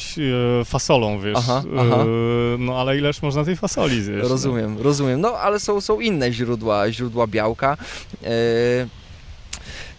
fasolą, 0.66 1.20
wiesz, 1.20 1.38
aha, 1.38 1.64
aha. 1.80 1.98
E, 2.04 2.58
no 2.58 2.80
ale 2.82 2.98
ileż 2.98 3.22
można 3.22 3.44
tej 3.44 3.56
fasoli 3.56 4.04
zjeść? 4.04 4.24
No? 4.24 4.30
Rozumiem, 4.30 4.76
no? 4.78 4.84
rozumiem, 4.84 5.22
no 5.22 5.30
ale 5.30 5.60
są, 5.60 5.82
są 5.82 6.00
inne 6.00 6.34
źródła, 6.34 6.92
źródła 6.92 7.28
białka. 7.28 7.78
E, 8.24 8.28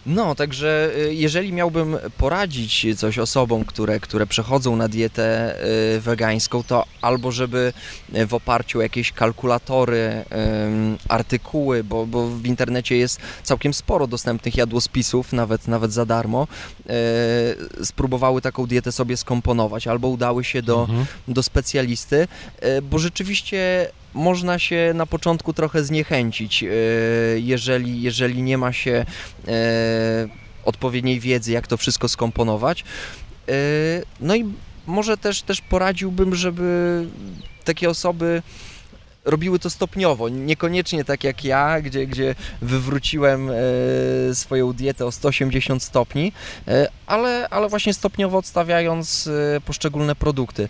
no, 0.07 0.35
także 0.35 0.91
y, 0.97 1.13
jeżeli 1.13 1.53
miałbym 1.53 1.97
poradzić 2.17 2.87
coś 2.97 3.19
osobom, 3.19 3.65
które, 3.65 3.99
które 3.99 4.27
przechodzą 4.27 4.75
na 4.75 4.87
dietę 4.87 5.55
y, 5.95 5.99
wegańską, 6.01 6.63
to 6.63 6.85
albo 7.01 7.31
żeby 7.31 7.73
y, 8.15 8.25
w 8.25 8.33
oparciu 8.33 8.79
o 8.79 8.81
jakieś 8.81 9.11
kalkulatory, 9.11 10.25
artykuły, 11.09 11.83
bo, 11.83 12.05
bo 12.05 12.27
w 12.27 12.45
internecie 12.45 12.97
jest 12.97 13.19
całkiem 13.43 13.73
sporo 13.73 14.07
dostępnych 14.07 14.57
jadłospisów, 14.57 15.33
nawet, 15.33 15.67
nawet 15.67 15.93
za 15.93 16.05
darmo, 16.05 16.47
spróbowały 17.83 18.41
taką 18.41 18.65
dietę 18.65 18.91
sobie 18.91 19.17
skomponować, 19.17 19.87
albo 19.87 20.07
udały 20.07 20.43
się 20.43 20.61
do, 20.61 20.81
mhm. 20.81 21.05
do 21.27 21.43
specjalisty, 21.43 22.27
bo 22.83 22.99
rzeczywiście 22.99 23.89
można 24.13 24.59
się 24.59 24.91
na 24.95 25.05
początku 25.05 25.53
trochę 25.53 25.83
zniechęcić, 25.83 26.63
e, 26.63 26.67
jeżeli, 27.35 28.01
jeżeli 28.01 28.41
nie 28.41 28.57
ma 28.57 28.73
się 28.73 29.05
e, 29.47 30.27
odpowiedniej 30.65 31.19
wiedzy, 31.19 31.51
jak 31.51 31.67
to 31.67 31.77
wszystko 31.77 32.09
skomponować. 32.09 32.83
E, 33.49 33.53
no 34.19 34.35
i 34.35 34.45
może 34.87 35.17
też, 35.17 35.41
też 35.41 35.61
poradziłbym, 35.61 36.35
żeby 36.35 37.05
takie 37.63 37.89
osoby 37.89 38.41
robiły 39.25 39.59
to 39.59 39.69
stopniowo, 39.69 40.29
niekoniecznie 40.29 41.05
tak 41.05 41.23
jak 41.23 41.43
ja, 41.43 41.81
gdzie, 41.81 42.07
gdzie 42.07 42.35
wywróciłem 42.61 43.49
swoją 44.33 44.73
dietę 44.73 45.05
o 45.05 45.11
180 45.11 45.83
stopni, 45.83 46.31
ale, 47.07 47.47
ale 47.49 47.69
właśnie 47.69 47.93
stopniowo 47.93 48.37
odstawiając 48.37 49.29
poszczególne 49.65 50.15
produkty 50.15 50.67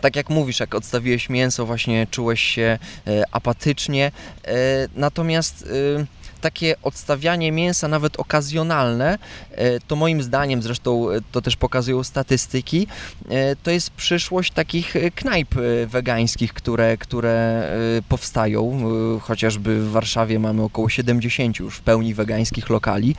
tak 0.00 0.16
jak 0.16 0.30
mówisz, 0.30 0.60
jak 0.60 0.74
odstawiłeś 0.74 1.28
mięso, 1.28 1.66
właśnie 1.66 2.06
czułeś 2.10 2.40
się 2.40 2.78
e, 3.06 3.24
apatycznie. 3.32 4.12
E, 4.44 4.54
natomiast 4.96 5.68
e, 5.98 6.17
takie 6.40 6.74
odstawianie 6.82 7.52
mięsa, 7.52 7.88
nawet 7.88 8.16
okazjonalne, 8.16 9.18
e, 9.50 9.80
to 9.80 9.96
moim 9.96 10.22
zdaniem, 10.22 10.62
zresztą 10.62 11.10
e, 11.10 11.20
to 11.32 11.40
też 11.42 11.56
pokazują 11.56 12.04
statystyki, 12.04 12.86
e, 13.28 13.56
to 13.56 13.70
jest 13.70 13.90
przyszłość 13.90 14.52
takich 14.52 14.94
knajp 15.14 15.54
wegańskich, 15.86 16.52
które, 16.52 16.96
które 16.96 17.68
powstają. 18.08 18.82
Chociażby 19.20 19.80
w 19.80 19.90
Warszawie 19.90 20.38
mamy 20.38 20.62
około 20.62 20.88
70 20.88 21.58
już 21.58 21.76
w 21.76 21.80
pełni 21.80 22.14
wegańskich 22.14 22.70
lokali, 22.70 23.14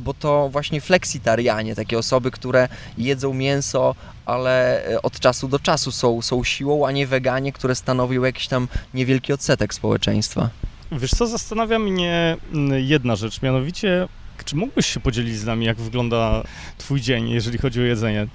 bo 0.00 0.14
to 0.14 0.48
właśnie 0.48 0.80
fleksitarianie, 0.80 1.74
takie 1.74 1.98
osoby, 1.98 2.30
które 2.30 2.68
jedzą 2.98 3.34
mięso, 3.34 3.94
ale 4.26 4.84
od 5.02 5.20
czasu 5.20 5.48
do 5.48 5.58
czasu 5.58 5.92
są, 5.92 6.22
są 6.22 6.44
siłą, 6.44 6.86
a 6.86 6.92
nie 6.92 7.06
weganie, 7.06 7.52
które 7.52 7.74
stanowią 7.74 8.24
jakiś 8.24 8.48
tam 8.48 8.68
niewielki 8.94 9.32
odsetek 9.32 9.74
społeczeństwa. 9.74 10.50
Wiesz 10.92 11.10
co, 11.10 11.26
zastanawia 11.26 11.78
mnie 11.78 12.36
mm, 12.52 12.84
jedna 12.84 13.16
rzecz, 13.16 13.42
mianowicie, 13.42 14.08
czy 14.44 14.56
mógłbyś 14.56 14.86
się 14.86 15.00
podzielić 15.00 15.36
z 15.36 15.44
nami, 15.44 15.66
jak 15.66 15.76
wygląda 15.76 16.42
twój 16.78 17.00
dzień, 17.00 17.30
jeżeli 17.30 17.58
chodzi 17.58 17.80
o 17.80 17.84
jedzenie? 17.84 18.26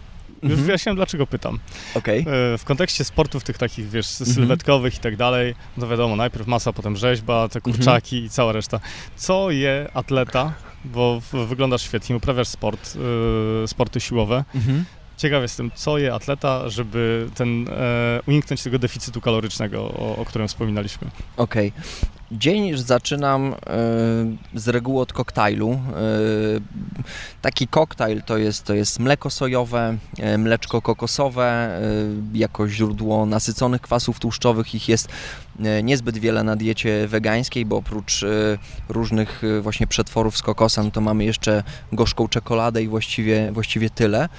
Już 0.43 0.51
mhm. 0.51 0.65
wyjaśniam, 0.65 0.95
dlaczego 0.95 1.27
pytam. 1.27 1.60
Okay. 1.95 2.25
W 2.57 2.62
kontekście 2.63 3.03
sportów 3.03 3.43
tych 3.43 3.57
takich, 3.57 3.89
wiesz, 3.89 4.22
mhm. 4.22 4.36
sylwetkowych 4.36 4.95
i 4.95 5.00
tak 5.00 5.15
dalej, 5.15 5.55
no 5.77 5.88
wiadomo, 5.88 6.15
najpierw 6.15 6.48
masa, 6.48 6.74
potem 6.74 6.95
rzeźba, 6.95 7.48
te 7.48 7.60
mhm. 7.60 7.75
kurczaki 7.75 8.24
i 8.24 8.29
cała 8.29 8.51
reszta. 8.51 8.79
Co 9.15 9.51
je 9.51 9.89
atleta, 9.93 10.53
bo 10.86 11.22
wyglądasz 11.48 11.81
świetnie, 11.81 12.15
uprawiasz 12.15 12.48
sport, 12.48 12.98
y, 13.63 13.67
sporty 13.67 14.00
siłowe. 14.00 14.43
Ciekaw 15.17 15.41
jestem, 15.41 15.72
co 15.75 15.98
je 15.98 16.13
atleta, 16.13 16.69
żeby 16.69 17.29
ten, 17.36 17.67
e, 17.69 18.22
uniknąć 18.27 18.63
tego 18.63 18.79
deficytu 18.79 19.22
kalorycznego, 19.22 19.81
o, 19.81 20.15
o 20.17 20.25
którym 20.25 20.48
wspominaliśmy. 20.48 21.07
Okej. 21.38 21.67
Okay. 21.67 22.10
Dzień 22.38 22.78
zaczynam 22.78 23.54
y, 23.54 23.56
z 24.60 24.68
reguły 24.68 25.02
od 25.02 25.13
koktajlu. 25.13 25.72
Y, 25.72 25.78
taki 27.42 27.68
koktajl 27.68 28.22
to 28.25 28.38
jest, 28.38 28.63
to 28.63 28.74
jest 28.74 29.00
mleko 29.00 29.30
sojowe, 29.30 29.98
y, 30.34 30.38
mleczko 30.38 30.82
kokosowe, 30.82 31.80
jako 32.34 32.70
źródło 32.70 33.25
nasyconych 33.25 33.82
kwasów 33.82 34.20
tłuszczowych. 34.20 34.75
Ich 34.75 34.90
jest 34.90 35.08
niezbyt 35.84 36.18
wiele 36.18 36.44
na 36.44 36.56
diecie 36.56 37.08
wegańskiej, 37.08 37.66
bo 37.66 37.78
oprócz 37.78 38.25
różnych 38.90 39.42
właśnie 39.62 39.88
przetworów 39.88 40.38
z 40.38 40.42
kokosa, 40.42 40.84
no 40.84 40.92
to 40.92 41.02
mamy 41.02 41.24
jeszcze 41.24 41.63
gorzką 41.92 42.28
czekoladę 42.28 42.84
i 42.84 42.88
właściwie, 42.88 43.52
właściwie 43.52 43.90
tyle. 43.90 44.30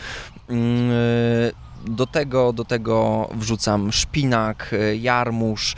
Do 1.87 2.07
tego, 2.07 2.53
do 2.53 2.64
tego 2.64 3.29
wrzucam 3.35 3.93
szpinak, 3.93 4.71
e, 4.73 4.97
jarmuż, 4.97 5.73
e, 5.73 5.76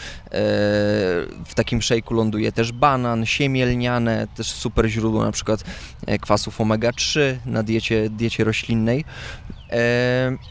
w 1.44 1.54
takim 1.54 1.82
szejku 1.82 2.14
ląduje 2.14 2.52
też 2.52 2.72
banan, 2.72 3.26
siemię 3.26 3.66
lniane, 3.66 4.26
też 4.36 4.46
super 4.46 4.86
źródło 4.88 5.24
na 5.24 5.32
przykład 5.32 5.64
e, 6.06 6.18
kwasów 6.18 6.60
omega-3 6.60 7.20
na 7.46 7.62
diecie, 7.62 8.10
diecie 8.10 8.44
roślinnej 8.44 9.04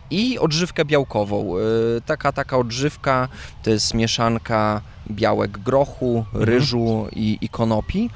i 0.09 0.39
odżywkę 0.39 0.85
białkową. 0.85 1.53
Taka, 2.05 2.31
taka 2.31 2.57
odżywka 2.57 3.27
to 3.63 3.69
jest 3.69 3.93
mieszanka 3.93 4.81
białek 5.12 5.51
grochu, 5.57 6.17
mhm. 6.17 6.43
ryżu 6.43 7.07
i, 7.15 7.38
i 7.41 7.50
konopi 7.50 8.09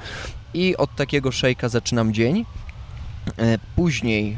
i 0.54 0.76
od 0.76 0.96
takiego 0.96 1.32
szejka 1.32 1.68
zaczynam 1.68 2.14
dzień. 2.14 2.44
Później 3.76 4.36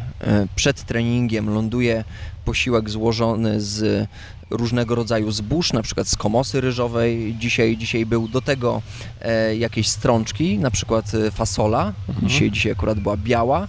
przed 0.57 0.85
treningiem 0.85 1.55
ląduje 1.55 2.05
posiłek 2.45 2.91
złożony 2.91 3.61
z 3.61 4.09
różnego 4.53 4.95
rodzaju 4.95 5.31
zbóż, 5.31 5.73
na 5.73 5.83
przykład 5.83 6.09
z 6.09 6.17
komosy 6.17 6.61
ryżowej. 6.61 7.37
Dzisiaj, 7.39 7.77
dzisiaj 7.77 8.07
był 8.07 8.29
do 8.29 8.41
tego 8.41 8.83
e, 9.21 9.57
jakieś 9.57 9.89
strączki, 9.89 10.59
na 10.59 10.71
przykład 10.71 11.15
e, 11.15 11.31
fasola. 11.31 11.93
Mhm. 12.09 12.29
Dzisiaj, 12.29 12.51
dzisiaj 12.51 12.73
akurat 12.73 13.01
była 13.01 13.17
biała. 13.17 13.69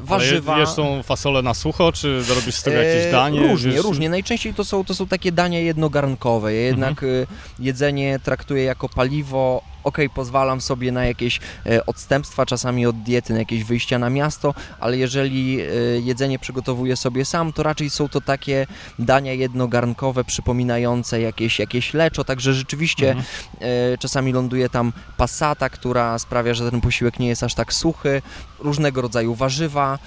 Warzywa. 0.00 0.52
Ale 0.52 0.60
jesz 0.60 0.74
tą 0.74 1.02
fasolę 1.02 1.42
na 1.42 1.54
sucho, 1.54 1.92
czy 1.92 2.22
robisz 2.28 2.54
z 2.54 2.62
tego 2.62 2.76
jakieś 2.76 3.12
danie? 3.12 3.40
E, 3.40 3.48
różnie, 3.48 3.72
wiesz? 3.72 3.82
różnie. 3.82 4.08
Najczęściej 4.08 4.54
to 4.54 4.64
są, 4.64 4.84
to 4.84 4.94
są 4.94 5.06
takie 5.06 5.32
dania 5.32 5.60
jednogarnkowe. 5.60 6.54
Ja 6.54 6.60
jednak 6.60 7.02
mhm. 7.02 7.26
Jedzenie 7.58 8.20
traktuję 8.24 8.64
jako 8.64 8.88
paliwo 8.88 9.62
ok, 9.84 9.98
pozwalam 10.14 10.60
sobie 10.60 10.92
na 10.92 11.04
jakieś 11.04 11.40
e, 11.66 11.86
odstępstwa 11.86 12.46
czasami 12.46 12.86
od 12.86 13.02
diety, 13.02 13.32
na 13.32 13.38
jakieś 13.38 13.64
wyjścia 13.64 13.98
na 13.98 14.10
miasto, 14.10 14.54
ale 14.80 14.98
jeżeli 14.98 15.60
e, 15.60 15.64
jedzenie 16.00 16.38
przygotowuję 16.38 16.96
sobie 16.96 17.24
sam, 17.24 17.52
to 17.52 17.62
raczej 17.62 17.90
są 17.90 18.08
to 18.08 18.20
takie 18.20 18.66
dania 18.98 19.32
jednogarnkowe, 19.32 20.24
przypominające 20.24 21.20
jakieś, 21.20 21.58
jakieś 21.58 21.94
leczo, 21.94 22.24
także 22.24 22.54
rzeczywiście 22.54 23.10
mhm. 23.10 23.24
E, 23.60 23.98
czasami 23.98 24.32
ląduje 24.32 24.68
tam 24.68 24.92
pasata, 25.16 25.68
która 25.68 26.18
sprawia, 26.18 26.54
że 26.54 26.70
ten 26.70 26.80
posiłek 26.80 27.18
nie 27.18 27.28
jest 27.28 27.42
aż 27.42 27.54
tak 27.54 27.72
suchy, 27.72 28.22
różnego 28.58 29.02
rodzaju 29.02 29.34
warzywa, 29.34 29.98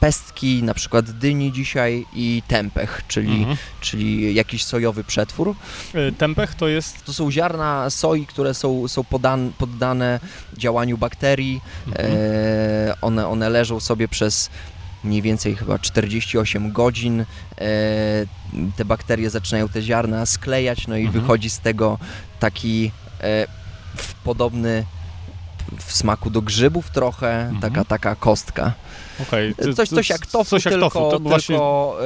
pestki, 0.00 0.62
na 0.62 0.74
przykład 0.74 1.10
dyni 1.10 1.52
dzisiaj 1.52 2.06
i 2.14 2.42
tempeh, 2.48 3.02
czyli, 3.08 3.38
mhm. 3.38 3.56
czyli 3.80 4.34
jakiś 4.34 4.64
sojowy 4.64 5.04
przetwór. 5.04 5.54
Tempeh 6.18 6.54
to 6.54 6.68
jest? 6.68 7.04
To 7.04 7.12
są 7.12 7.30
ziarna 7.30 7.90
soi, 7.90 8.26
które 8.26 8.54
są, 8.54 8.88
są 8.88 9.04
pod 9.04 9.19
poddan, 9.20 9.52
poddane 9.58 10.20
działaniu 10.56 10.98
bakterii. 10.98 11.60
Mhm. 11.86 12.06
E, 12.06 13.00
one, 13.00 13.28
one 13.28 13.50
leżą 13.50 13.80
sobie 13.80 14.08
przez 14.08 14.50
mniej 15.04 15.22
więcej 15.22 15.56
chyba 15.56 15.78
48 15.78 16.72
godzin. 16.72 17.20
E, 17.20 17.24
te 18.76 18.84
bakterie 18.84 19.30
zaczynają 19.30 19.68
te 19.68 19.82
ziarna 19.82 20.26
sklejać, 20.26 20.86
no 20.86 20.96
i 20.96 21.06
mhm. 21.06 21.20
wychodzi 21.20 21.50
z 21.50 21.58
tego 21.58 21.98
taki 22.40 22.90
e, 23.20 23.46
podobny 24.24 24.84
w 25.78 25.92
smaku 25.92 26.30
do 26.30 26.42
grzybów 26.42 26.90
trochę, 26.90 27.40
mhm. 27.40 27.60
taka, 27.60 27.84
taka 27.84 28.14
kostka. 28.16 28.72
Okay. 29.22 29.54
Coś, 29.74 29.88
coś 29.88 30.08
jak 30.08 30.26
tofu, 30.26 30.50
coś 30.50 30.64
jak 30.64 30.74
tylko, 30.74 30.90
tofu. 30.90 31.10
To 31.10 31.18
właśnie... 31.18 31.56
tylko 31.56 31.96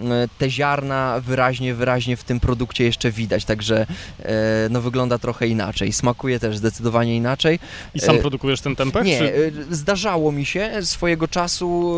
yy, 0.00 0.28
te 0.38 0.50
ziarna 0.50 1.20
wyraźnie, 1.20 1.74
wyraźnie 1.74 2.16
w 2.16 2.24
tym 2.24 2.40
produkcie 2.40 2.84
jeszcze 2.84 3.10
widać, 3.10 3.44
także 3.44 3.86
no, 4.70 4.80
wygląda 4.80 5.18
trochę 5.18 5.46
inaczej. 5.46 5.92
Smakuje 5.92 6.40
też 6.40 6.56
zdecydowanie 6.56 7.16
inaczej. 7.16 7.58
I 7.94 8.00
sam 8.00 8.18
produkujesz 8.18 8.60
ten 8.60 8.76
tempeh? 8.76 9.04
Nie, 9.04 9.18
czy... 9.18 9.52
zdarzało 9.70 10.32
mi 10.32 10.46
się 10.46 10.70
swojego 10.82 11.28
czasu, 11.28 11.94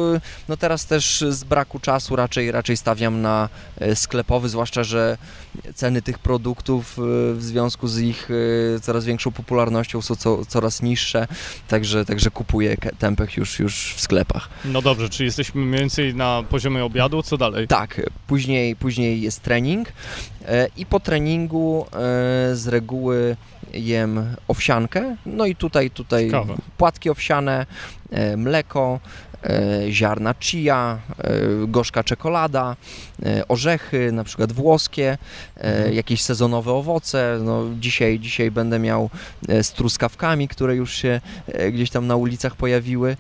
no 0.49 0.57
teraz 0.57 0.87
też 0.87 1.25
z 1.29 1.45
braku 1.45 1.81
czasu 1.81 2.17
raczej, 2.17 2.51
raczej 2.51 2.77
stawiam 2.77 3.23
na 3.23 3.49
sklepowy, 3.95 4.49
zwłaszcza, 4.49 4.85
że 4.85 5.19
ceny 5.75 6.03
tych 6.03 6.19
produktów 6.19 6.95
w 7.35 7.39
związku 7.39 7.89
z 7.89 7.99
ich 7.99 8.29
coraz 8.83 9.05
większą 9.05 9.33
popularnością 9.33 10.03
są 10.03 10.17
co, 10.17 10.47
coraz 10.47 10.83
niższe, 10.83 11.29
także, 11.69 12.05
także 12.05 12.31
kupuję 12.31 12.77
tempeh 12.99 13.37
już, 13.37 13.59
już 13.59 13.86
w 13.95 14.01
sklepach. 14.01 14.49
No 14.65 14.83
dobrze, 14.83 15.09
czy 15.09 15.25
jesteśmy 15.25 15.61
mniej 15.61 15.81
więcej 15.81 16.15
na 16.15 16.43
poziomie 16.51 16.85
obiadu, 16.85 17.23
co 17.23 17.37
dalej? 17.37 17.69
Tak, 17.69 18.01
później, 18.27 18.77
później 18.77 19.21
jest 19.21 19.43
trening 19.43 19.89
e, 20.47 20.69
i 20.77 20.87
po 20.87 21.01
treningu 21.01 21.87
e, 21.87 21.97
z 22.57 22.69
reguły 22.69 23.37
jem 23.73 24.37
owsiankę, 24.49 25.17
no 25.27 25.47
i 25.47 25.57
tutaj, 25.57 25.91
tutaj 25.91 26.31
płatki 26.77 27.11
owsiane, 27.11 27.67
e, 28.11 28.37
mleko, 28.37 29.01
ziarna 29.91 30.35
chia, 30.41 30.99
gorzka 31.67 32.05
czekolada, 32.05 32.77
orzechy, 33.49 34.13
na 34.13 34.25
przykład 34.25 34.53
włoskie, 34.53 35.19
mhm. 35.57 35.95
jakieś 35.95 36.23
sezonowe 36.23 36.73
owoce. 36.73 37.39
No, 37.43 37.65
dzisiaj, 37.81 38.21
dzisiaj 38.21 38.51
będę 38.51 38.79
miał 38.79 39.11
z 39.63 39.73
truskawkami, 39.73 40.49
które 40.49 40.77
już 40.77 40.95
się 40.95 41.21
gdzieś 41.73 41.91
tam 41.91 42.07
na 42.07 42.17
ulicach 42.17 42.57
pojawiły. 42.57 43.17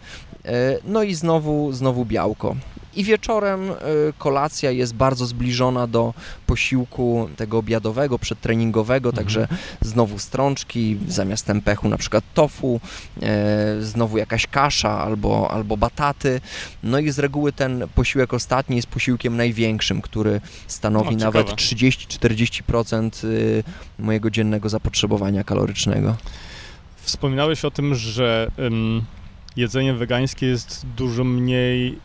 E, 0.46 0.78
no 0.85 1.02
i 1.02 1.14
znowu, 1.14 1.72
znowu 1.72 2.04
białko. 2.04 2.56
I 2.96 3.04
wieczorem 3.04 3.70
e, 3.70 3.74
kolacja 4.18 4.70
jest 4.70 4.94
bardzo 4.94 5.26
zbliżona 5.26 5.87
do 5.87 6.14
posiłku 6.46 7.28
tego 7.37 7.59
obiadowego, 7.59 8.18
przedtreningowego, 8.18 9.09
mhm. 9.09 9.24
także 9.24 9.48
znowu 9.80 10.18
strączki, 10.18 10.98
zamiast 11.09 11.46
tempechu 11.46 11.88
na 11.88 11.98
przykład 11.98 12.24
tofu, 12.35 12.80
e, 13.22 13.76
znowu 13.80 14.18
jakaś 14.18 14.46
kasza 14.46 14.98
albo, 14.98 15.50
albo 15.50 15.76
bataty. 15.76 16.40
No 16.82 16.98
i 16.98 17.11
z 17.11 17.18
reguły 17.18 17.52
ten 17.52 17.88
posiłek 17.94 18.35
ostatni 18.35 18.76
jest 18.76 18.88
posiłkiem 18.88 19.37
największym, 19.37 20.02
który 20.02 20.40
stanowi 20.66 21.16
nawet 21.16 21.46
30-40% 21.46 23.26
mojego 23.98 24.30
dziennego 24.30 24.68
zapotrzebowania 24.68 25.44
kalorycznego. 25.44 26.16
Wspominałeś 26.96 27.64
o 27.64 27.70
tym, 27.70 27.94
że 27.94 28.50
jedzenie 29.57 29.95
wegańskie 29.95 30.47
jest 30.47 30.87
dużo 30.97 31.25
mniej. 31.25 31.99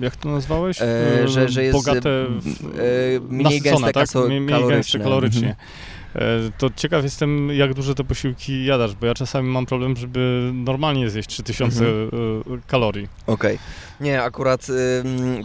jak 0.00 0.16
to 0.16 0.28
nazwałeś? 0.28 0.82
E, 0.82 1.28
że, 1.28 1.48
że 1.48 1.64
jest 1.64 1.78
bogate 1.78 2.26
w, 2.28 2.46
e, 2.46 3.20
mniej 3.28 3.60
gęste, 3.60 3.92
tak? 3.92 4.08
mniej, 4.26 4.40
mniej 4.40 4.68
gęste 4.68 4.98
kalorycznie. 4.98 5.48
Mhm. 5.48 5.66
To 6.58 6.70
ciekaw 6.76 7.04
jestem, 7.04 7.50
jak 7.50 7.74
duże 7.74 7.94
te 7.94 8.04
posiłki 8.04 8.64
jadasz, 8.64 8.94
bo 8.94 9.06
ja 9.06 9.14
czasami 9.14 9.48
mam 9.48 9.66
problem, 9.66 9.96
żeby 9.96 10.50
normalnie 10.54 11.10
zjeść 11.10 11.28
3000 11.28 11.86
mhm. 11.86 12.62
kalorii. 12.66 13.08
Okej. 13.26 13.54
Okay. 13.56 13.66
Nie, 14.00 14.22
akurat 14.22 14.66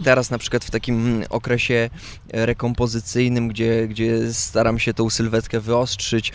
teraz 0.04 0.30
na 0.30 0.38
przykład 0.38 0.64
w 0.64 0.70
takim 0.70 1.24
okresie 1.30 1.90
rekompozycyjnym, 2.32 3.48
gdzie, 3.48 3.88
gdzie 3.88 4.32
staram 4.32 4.78
się 4.78 4.94
tą 4.94 5.10
sylwetkę 5.10 5.60
wyostrzyć, 5.60 6.32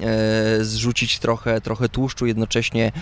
e, 0.00 0.64
zrzucić 0.64 1.18
trochę, 1.18 1.60
trochę 1.60 1.88
tłuszczu, 1.88 2.26
jednocześnie 2.26 2.92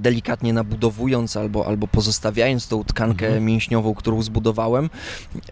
delikatnie 0.00 0.52
nabudowując 0.52 1.36
albo, 1.36 1.66
albo 1.66 1.88
pozostawiając 1.88 2.68
tą 2.68 2.84
tkankę 2.84 3.26
mhm. 3.26 3.44
mięśniową, 3.44 3.94
którą 3.94 4.22
zbudowałem, 4.22 4.90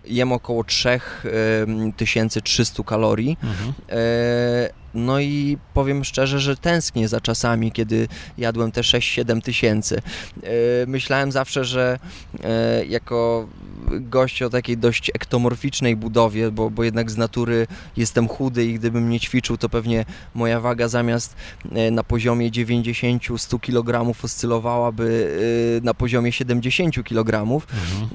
jem 0.07 0.33
około 0.33 0.65
3300 0.65 2.83
kalorii. 2.83 3.39
Mhm. 3.43 3.73
E, 3.91 4.86
no 4.97 5.21
i 5.21 5.59
powiem 5.75 6.05
szczerze, 6.05 6.41
że 6.41 6.57
tęsknię 6.57 7.09
za 7.09 7.21
czasami, 7.21 7.73
kiedy 7.73 8.09
jadłem 8.39 8.73
te 8.73 8.81
6-7 8.81 9.41
tysięcy. 9.41 9.99
E, 10.43 10.51
myślałem 10.87 11.33
zawsze, 11.33 11.65
że 11.65 11.99
e, 12.45 12.87
jako 12.87 13.49
gość 13.91 14.43
o 14.43 14.51
takiej 14.51 14.79
dość 14.79 15.11
ektomorficznej 15.15 15.97
budowie, 15.97 16.51
bo, 16.51 16.71
bo 16.71 16.85
jednak 16.85 17.11
z 17.11 17.17
natury 17.17 17.67
jestem 17.97 18.29
chudy 18.29 18.67
i 18.67 18.75
gdybym 18.75 19.11
nie 19.11 19.21
ćwiczył, 19.21 19.57
to 19.57 19.69
pewnie 19.69 20.05
moja 20.35 20.61
waga 20.61 20.89
zamiast 20.89 21.37
e, 21.73 21.91
na 21.91 22.05
poziomie 22.05 22.51
90-100 22.51 23.61
kg 23.61 24.15
oscylowałaby 24.25 25.37
na 25.83 25.95
poziomie 25.95 26.33
70 26.33 27.05
kg. 27.05 27.43
Mhm. 27.43 28.09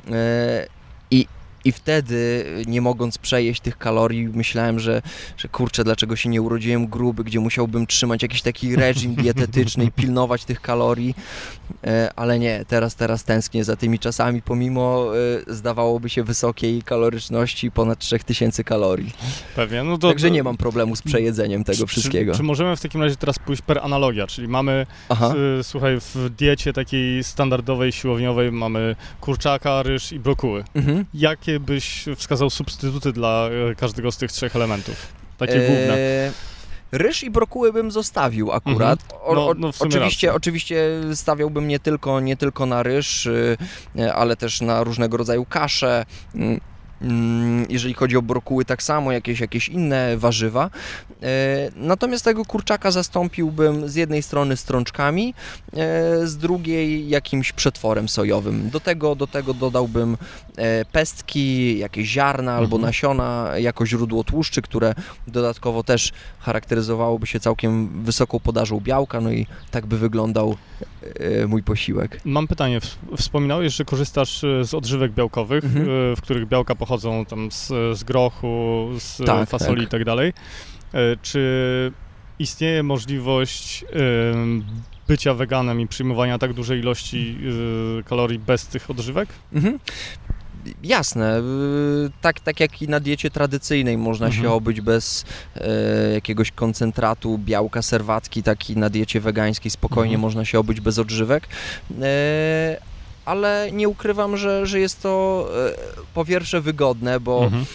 I 1.12 1.28
i 1.66 1.72
wtedy, 1.72 2.46
nie 2.68 2.82
mogąc 2.82 3.18
przejeść 3.18 3.62
tych 3.62 3.78
kalorii, 3.78 4.28
myślałem, 4.28 4.80
że, 4.80 5.02
że 5.38 5.48
kurczę, 5.48 5.84
dlaczego 5.84 6.16
się 6.16 6.30
nie 6.30 6.42
urodziłem 6.42 6.88
gruby, 6.88 7.24
gdzie 7.24 7.40
musiałbym 7.40 7.88
trzymać 7.88 8.22
jakiś 8.24 8.42
taki 8.42 8.76
reżim 8.76 9.16
dietetyczny 9.16 9.86
i 9.86 9.92
pilnować 9.92 10.46
tych 10.46 10.62
kalorii. 10.62 11.16
E, 11.84 12.12
ale 12.16 12.40
nie, 12.40 12.66
teraz, 12.68 12.96
teraz 12.96 13.24
tęsknię 13.24 13.64
za 13.64 13.76
tymi 13.76 14.00
czasami, 14.00 14.42
pomimo 14.42 15.12
e, 15.48 15.54
zdawałoby 15.54 16.10
się 16.10 16.24
wysokiej 16.24 16.84
kaloryczności 16.84 17.72
ponad 17.72 18.00
3000 18.00 18.64
kalorii. 18.64 19.12
Pewnie. 19.56 19.84
No 19.84 19.98
to, 19.98 20.08
Także 20.08 20.32
nie 20.32 20.44
mam 20.44 20.58
problemu 20.58 20.96
z 20.96 21.02
przejedzeniem 21.02 21.64
tego 21.64 21.78
czy, 21.78 21.88
wszystkiego. 21.88 22.32
Czy, 22.32 22.38
czy, 22.38 22.44
możemy 22.44 22.76
w 22.76 22.82
takim 22.82 23.02
razie 23.02 23.16
teraz 23.16 23.40
pójść 23.40 23.62
per 23.62 23.80
analogia, 23.80 24.28
czyli 24.28 24.48
mamy, 24.48 24.86
y, 25.60 25.64
słuchaj, 25.64 26.00
w 26.00 26.30
diecie 26.38 26.74
takiej 26.74 27.24
standardowej, 27.24 27.92
siłowniowej 27.92 28.52
mamy 28.52 28.96
kurczaka, 29.22 29.84
ryż 29.84 30.12
i 30.12 30.20
brokuły. 30.20 30.64
Mhm. 30.76 31.06
Jakie 31.14 31.51
jakie 31.52 31.66
byś 31.66 32.06
wskazał 32.16 32.50
substytuty 32.50 33.12
dla 33.12 33.50
e, 33.72 33.76
każdego 33.76 34.12
z 34.12 34.18
tych 34.18 34.32
trzech 34.32 34.56
elementów? 34.56 34.96
Takie 35.38 35.56
eee... 35.56 35.68
główne. 35.68 35.98
Ryż 36.92 37.24
i 37.24 37.30
brokuły 37.30 37.74
bym 37.74 37.92
zostawił 37.92 38.52
akurat. 38.52 39.00
Mhm. 39.04 39.36
No, 39.36 39.54
no 39.58 39.72
oczywiście, 39.80 40.34
oczywiście 40.34 40.90
stawiałbym 41.14 41.68
nie 41.68 41.80
tylko, 41.80 42.20
nie 42.20 42.38
tylko 42.38 42.66
na 42.66 42.84
ryż, 42.84 43.26
y, 43.26 43.58
ale 44.16 44.36
też 44.36 44.62
na 44.62 44.84
różnego 44.84 45.18
rodzaju 45.18 45.46
kasze. 45.46 46.06
Mm, 47.02 47.66
jeżeli 47.70 47.94
chodzi 47.94 48.18
o 48.18 48.22
brokuły, 48.22 48.66
tak 48.66 48.84
samo 48.84 49.12
jakieś, 49.12 49.40
jakieś 49.40 49.70
inne 49.70 50.18
warzywa. 50.18 50.70
E, 51.24 51.70
natomiast 51.76 52.26
tego 52.26 52.46
kurczaka 52.46 52.92
zastąpiłbym 52.92 53.90
z 53.90 53.96
jednej 53.96 54.24
strony 54.24 54.58
strączkami, 54.58 55.34
e, 55.74 56.28
z 56.28 56.38
drugiej 56.38 57.10
jakimś 57.10 57.52
przetworem 57.52 58.10
sojowym. 58.10 58.70
Do 58.70 58.80
tego, 58.80 59.16
do 59.16 59.28
tego 59.28 59.54
dodałbym 59.54 60.18
e, 60.58 60.86
pestki, 60.86 61.78
jakieś 61.80 62.08
ziarna 62.08 62.54
albo 62.54 62.76
mhm. 62.76 62.82
nasiona 62.82 63.52
jako 63.58 63.86
źródło 63.86 64.24
tłuszczy, 64.24 64.62
które 64.62 64.96
dodatkowo 65.28 65.84
też 65.84 66.12
charakteryzowałoby 66.40 67.28
się 67.28 67.40
całkiem 67.40 68.04
wysoką 68.04 68.40
podażą 68.40 68.80
białka, 68.80 69.22
no 69.22 69.32
i 69.32 69.48
tak 69.72 69.86
by 69.86 69.98
wyglądał 69.98 70.56
mój 71.48 71.64
posiłek. 71.64 72.22
Mam 72.26 72.48
pytanie. 72.48 72.80
Wspominałeś, 73.18 73.74
że 73.74 73.86
korzystasz 73.86 74.42
z 74.62 74.74
odżywek 74.74 75.12
białkowych, 75.12 75.64
mhm. 75.64 76.16
w 76.16 76.22
których 76.22 76.48
białka 76.48 76.76
pochodzą 76.76 77.26
tam 77.26 77.52
z, 77.52 77.68
z 77.98 78.04
grochu, 78.04 78.88
z 79.00 79.26
tak, 79.26 79.50
fasoli 79.50 79.82
tak. 79.82 79.88
i 79.88 79.92
tak 79.92 80.06
dalej. 80.06 80.34
E, 80.94 81.18
czy 81.22 81.92
istnieje 82.40 82.84
możliwość 82.84 83.86
bycia 85.08 85.34
weganem 85.34 85.82
i 85.82 85.88
przyjmowania 85.88 86.38
tak 86.38 86.54
dużej 86.54 86.80
ilości 86.80 87.38
e, 88.00 88.04
kalorii 88.04 88.40
bez 88.40 88.68
tych 88.68 88.90
odżywek? 88.90 89.30
Mhm. 89.54 89.80
Jasne, 90.84 91.40
y, 91.40 92.12
tak, 92.22 92.40
tak 92.40 92.60
jak 92.60 92.82
i 92.82 92.88
na 92.88 93.00
diecie 93.00 93.32
tradycyjnej 93.32 93.98
można 93.98 94.26
mhm. 94.26 94.44
się 94.44 94.52
obyć 94.52 94.82
bez 94.82 95.26
e, 95.56 96.14
jakiegoś 96.14 96.52
koncentratu 96.52 97.38
białka 97.38 97.82
serwatki, 97.82 98.44
tak 98.44 98.70
i 98.70 98.78
na 98.78 98.90
diecie 98.90 99.20
wegańskiej 99.20 99.72
spokojnie 99.72 100.16
mhm. 100.16 100.22
można 100.22 100.46
się 100.46 100.60
obyć 100.60 100.82
bez 100.82 101.00
odżywek. 101.00 101.48
E, 102.02 102.91
ale 103.32 103.70
nie 103.72 103.90
ukrywam, 103.90 104.38
że, 104.38 104.66
że 104.66 104.80
jest 104.80 105.02
to 105.02 105.48
e, 105.68 105.74
po 106.14 106.26
pierwsze 106.26 106.62
wygodne, 106.62 107.20
bo 107.20 107.44
mhm. 107.44 107.66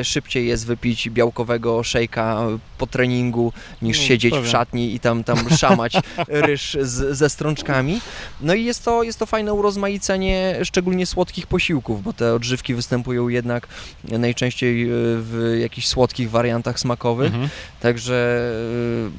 e, 0.00 0.04
szybciej 0.04 0.46
jest 0.46 0.66
wypić 0.66 1.10
białkowego 1.10 1.82
szejka 1.82 2.46
po 2.78 2.86
treningu 2.86 3.52
niż 3.82 3.98
no, 3.98 4.04
siedzieć 4.04 4.32
pewnie. 4.32 4.48
w 4.48 4.50
szatni 4.50 4.94
i 4.94 5.00
tam, 5.00 5.24
tam 5.24 5.38
szamać 5.60 5.92
ryż 6.28 6.76
z, 6.80 7.16
ze 7.18 7.30
strączkami. 7.30 8.00
No 8.40 8.54
i 8.54 8.64
jest 8.64 8.84
to, 8.84 9.02
jest 9.02 9.18
to 9.18 9.26
fajne 9.26 9.54
urozmaicenie 9.54 10.58
szczególnie 10.64 11.06
słodkich 11.06 11.46
posiłków, 11.46 12.02
bo 12.02 12.12
te 12.12 12.34
odżywki 12.34 12.74
występują 12.74 13.28
jednak 13.28 13.66
najczęściej 14.04 14.82
e, 14.82 14.86
w 14.92 15.56
jakichś 15.60 15.86
słodkich 15.86 16.30
wariantach 16.30 16.80
smakowych, 16.80 17.32
mhm. 17.34 17.48
także 17.80 18.50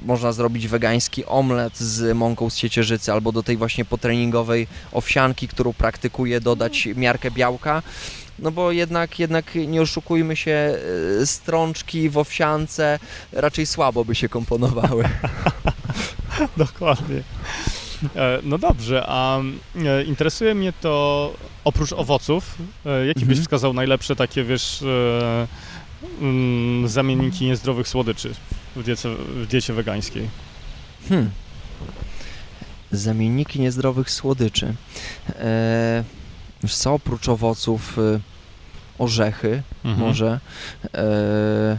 można 0.05 0.31
zrobić 0.31 0.67
wegański 0.67 1.25
omlet 1.25 1.77
z 1.77 2.17
mąką 2.17 2.49
z 2.49 2.57
siecierzycy 2.57 3.11
albo 3.11 3.31
do 3.31 3.43
tej 3.43 3.57
właśnie 3.57 3.85
potreningowej 3.85 4.67
owsianki 4.91 5.36
którą 5.45 5.73
praktykuję, 5.73 6.41
dodać 6.41 6.87
miarkę 6.95 7.31
białka. 7.31 7.81
No 8.39 8.51
bo 8.51 8.71
jednak, 8.71 9.19
jednak 9.19 9.55
nie 9.55 9.81
oszukujmy 9.81 10.35
się, 10.35 10.77
e, 11.21 11.25
strączki 11.25 12.09
w 12.09 12.17
owsiance 12.17 12.99
raczej 13.31 13.65
słabo 13.65 14.05
by 14.05 14.15
się 14.15 14.29
komponowały. 14.29 15.09
Dokładnie. 16.57 17.21
E, 18.15 18.39
no 18.43 18.57
dobrze, 18.57 19.03
a 19.07 19.39
e, 19.75 20.03
interesuje 20.03 20.55
mnie 20.55 20.73
to 20.81 21.33
oprócz 21.63 21.93
owoców, 21.93 22.55
jaki 22.85 23.21
mhm. 23.21 23.27
byś 23.27 23.39
wskazał 23.39 23.73
najlepsze 23.73 24.15
takie, 24.15 24.43
wiesz, 24.43 24.83
mm, 26.21 26.87
zamienniki 26.87 27.45
niezdrowych 27.45 27.87
słodyczy 27.87 28.33
w 28.75 28.83
diecie, 28.83 29.09
w 29.09 29.47
diecie 29.47 29.73
wegańskiej? 29.73 30.29
Hmm 31.09 31.29
zamienniki 32.91 33.59
niezdrowych 33.59 34.11
słodyczy. 34.11 34.73
E, 35.29 36.03
co, 36.69 36.93
oprócz 36.93 37.29
owoców, 37.29 37.97
e, 37.99 38.19
orzechy 38.97 39.61
mhm. 39.85 40.07
może. 40.07 40.39
E, 40.93 41.77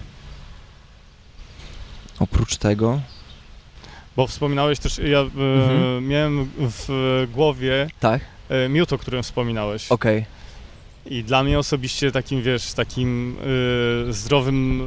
oprócz 2.18 2.56
tego... 2.56 3.00
Bo 4.16 4.26
wspominałeś 4.26 4.78
też, 4.78 4.98
ja 4.98 5.18
e, 5.18 5.22
mhm. 5.22 6.08
miałem 6.08 6.50
w 6.58 7.26
głowie 7.32 7.88
tak? 8.00 8.20
E, 8.48 8.68
miód, 8.68 8.92
o 8.92 8.98
którym 8.98 9.22
wspominałeś. 9.22 9.92
Okej. 9.92 10.18
Okay. 10.18 10.37
I 11.10 11.24
dla 11.24 11.44
mnie 11.44 11.58
osobiście 11.58 12.12
takim, 12.12 12.42
wiesz, 12.42 12.72
takim 12.72 13.36
y, 14.08 14.12
zdrowym 14.12 14.80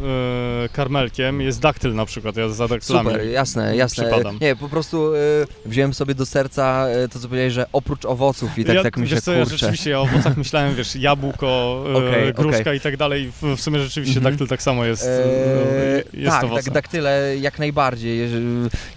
y, 0.65 0.69
karmelkiem 0.69 1.41
jest 1.41 1.59
daktyl 1.59 1.95
na 1.95 2.05
przykład. 2.05 2.37
Ja 2.37 2.49
za 2.49 2.67
daktylami 2.67 3.09
Super, 3.09 3.25
jasne, 3.25 3.75
jasne. 3.75 4.03
Przypadam. 4.03 4.37
Nie, 4.41 4.55
po 4.55 4.69
prostu 4.69 5.15
y, 5.15 5.19
wziąłem 5.65 5.93
sobie 5.93 6.15
do 6.15 6.25
serca 6.25 6.87
y, 7.05 7.09
to, 7.09 7.19
co 7.19 7.27
powiedziałeś, 7.27 7.53
że 7.53 7.65
oprócz 7.73 8.05
owoców 8.05 8.57
i 8.57 8.65
tak, 8.65 8.75
ja, 8.75 8.83
tak 8.83 8.97
myślę, 8.97 9.15
wiesz 9.15 9.23
co, 9.23 9.33
ja 9.33 9.45
rzeczywiście 9.45 9.99
o 9.99 10.01
owocach 10.01 10.37
myślałem, 10.37 10.75
wiesz, 10.75 10.95
jabłko, 10.95 11.83
okay, 11.97 12.33
gruszka 12.33 12.61
okay. 12.61 12.75
i 12.75 12.79
tak 12.79 12.97
dalej. 12.97 13.31
W, 13.41 13.55
w 13.57 13.61
sumie 13.61 13.79
rzeczywiście 13.79 14.19
mm 14.19 14.27
-hmm. 14.27 14.31
daktyl 14.31 14.47
tak 14.47 14.61
samo 14.61 14.85
jest, 14.85 15.03
eee, 15.03 16.21
jest 16.21 16.37
Tak, 16.39 16.63
tak, 16.63 16.73
daktyle 16.73 17.37
jak 17.37 17.59
najbardziej. 17.59 18.29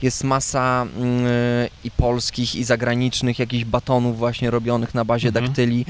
Jest 0.02 0.24
masa 0.24 0.86
i 1.84 1.90
polskich, 1.90 2.54
i 2.54 2.64
zagranicznych 2.64 3.38
jakichś 3.38 3.64
batonów 3.64 4.18
właśnie 4.18 4.50
robionych 4.50 4.94
na 4.94 5.04
bazie 5.04 5.28
mm 5.28 5.42
-hmm. 5.42 5.46
daktyli 5.46 5.86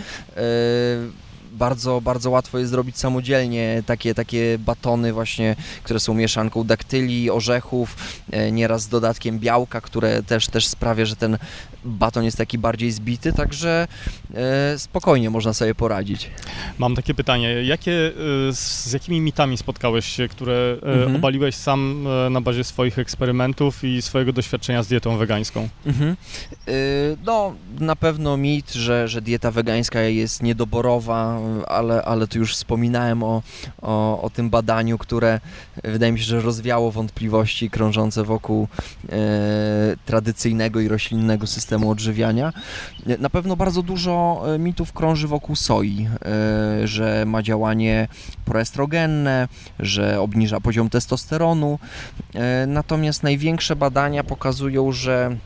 bardzo, 1.54 2.00
bardzo 2.00 2.30
łatwo 2.30 2.58
jest 2.58 2.70
zrobić 2.70 2.98
samodzielnie 2.98 3.82
takie, 3.86 4.14
takie 4.14 4.58
batony 4.58 5.12
właśnie, 5.12 5.56
które 5.82 6.00
są 6.00 6.14
mieszanką 6.14 6.64
daktyli, 6.64 7.30
orzechów, 7.30 7.96
e, 8.30 8.52
nieraz 8.52 8.82
z 8.82 8.88
dodatkiem 8.88 9.38
białka, 9.38 9.80
które 9.80 10.22
też, 10.22 10.48
też 10.48 10.66
sprawia, 10.66 11.04
że 11.04 11.16
ten 11.16 11.38
baton 11.84 12.24
jest 12.24 12.38
taki 12.38 12.58
bardziej 12.58 12.90
zbity, 12.90 13.32
także 13.32 13.88
e, 14.34 14.78
spokojnie 14.78 15.30
można 15.30 15.52
sobie 15.52 15.74
poradzić. 15.74 16.30
Mam 16.78 16.96
takie 16.96 17.14
pytanie, 17.14 17.48
jakie, 17.48 17.92
e, 17.92 18.12
z 18.52 18.92
jakimi 18.92 19.20
mitami 19.20 19.56
spotkałeś 19.56 20.06
się, 20.06 20.28
które 20.28 20.76
mhm. 20.82 21.16
obaliłeś 21.16 21.54
sam 21.54 22.08
na 22.30 22.40
bazie 22.40 22.64
swoich 22.64 22.98
eksperymentów 22.98 23.84
i 23.84 24.02
swojego 24.02 24.32
doświadczenia 24.32 24.82
z 24.82 24.88
dietą 24.88 25.16
wegańską? 25.16 25.68
Mhm. 25.86 26.16
No, 27.26 27.54
na 27.80 27.96
pewno 27.96 28.36
mit, 28.36 28.72
że, 28.72 29.08
że 29.08 29.22
dieta 29.22 29.50
wegańska 29.50 30.00
jest 30.00 30.42
niedoborowa, 30.42 31.40
ale, 31.68 32.02
ale 32.02 32.26
tu 32.26 32.38
już 32.38 32.54
wspominałem 32.54 33.22
o, 33.22 33.42
o, 33.82 34.22
o 34.22 34.30
tym 34.30 34.50
badaniu, 34.50 34.98
które 34.98 35.40
wydaje 35.84 36.12
mi 36.12 36.18
się, 36.18 36.24
że 36.24 36.40
rozwiało 36.40 36.90
wątpliwości 36.90 37.70
krążące 37.70 38.24
wokół 38.24 38.68
e, 39.08 39.16
tradycyjnego 40.06 40.80
i 40.80 40.88
roślinnego 40.88 41.46
systemu 41.46 41.90
odżywiania. 41.90 42.52
Na 43.18 43.30
pewno 43.30 43.56
bardzo 43.56 43.82
dużo 43.82 44.42
e, 44.54 44.58
mitów 44.58 44.92
krąży 44.92 45.28
wokół 45.28 45.56
soi, 45.56 46.08
e, 46.24 46.88
że 46.88 47.24
ma 47.26 47.42
działanie 47.42 48.08
proestrogenne, 48.44 49.48
że 49.78 50.20
obniża 50.20 50.60
poziom 50.60 50.90
testosteronu. 50.90 51.78
E, 52.34 52.66
natomiast 52.66 53.22
największe 53.22 53.76
badania 53.76 54.24
pokazują, 54.24 54.92
że 54.92 55.36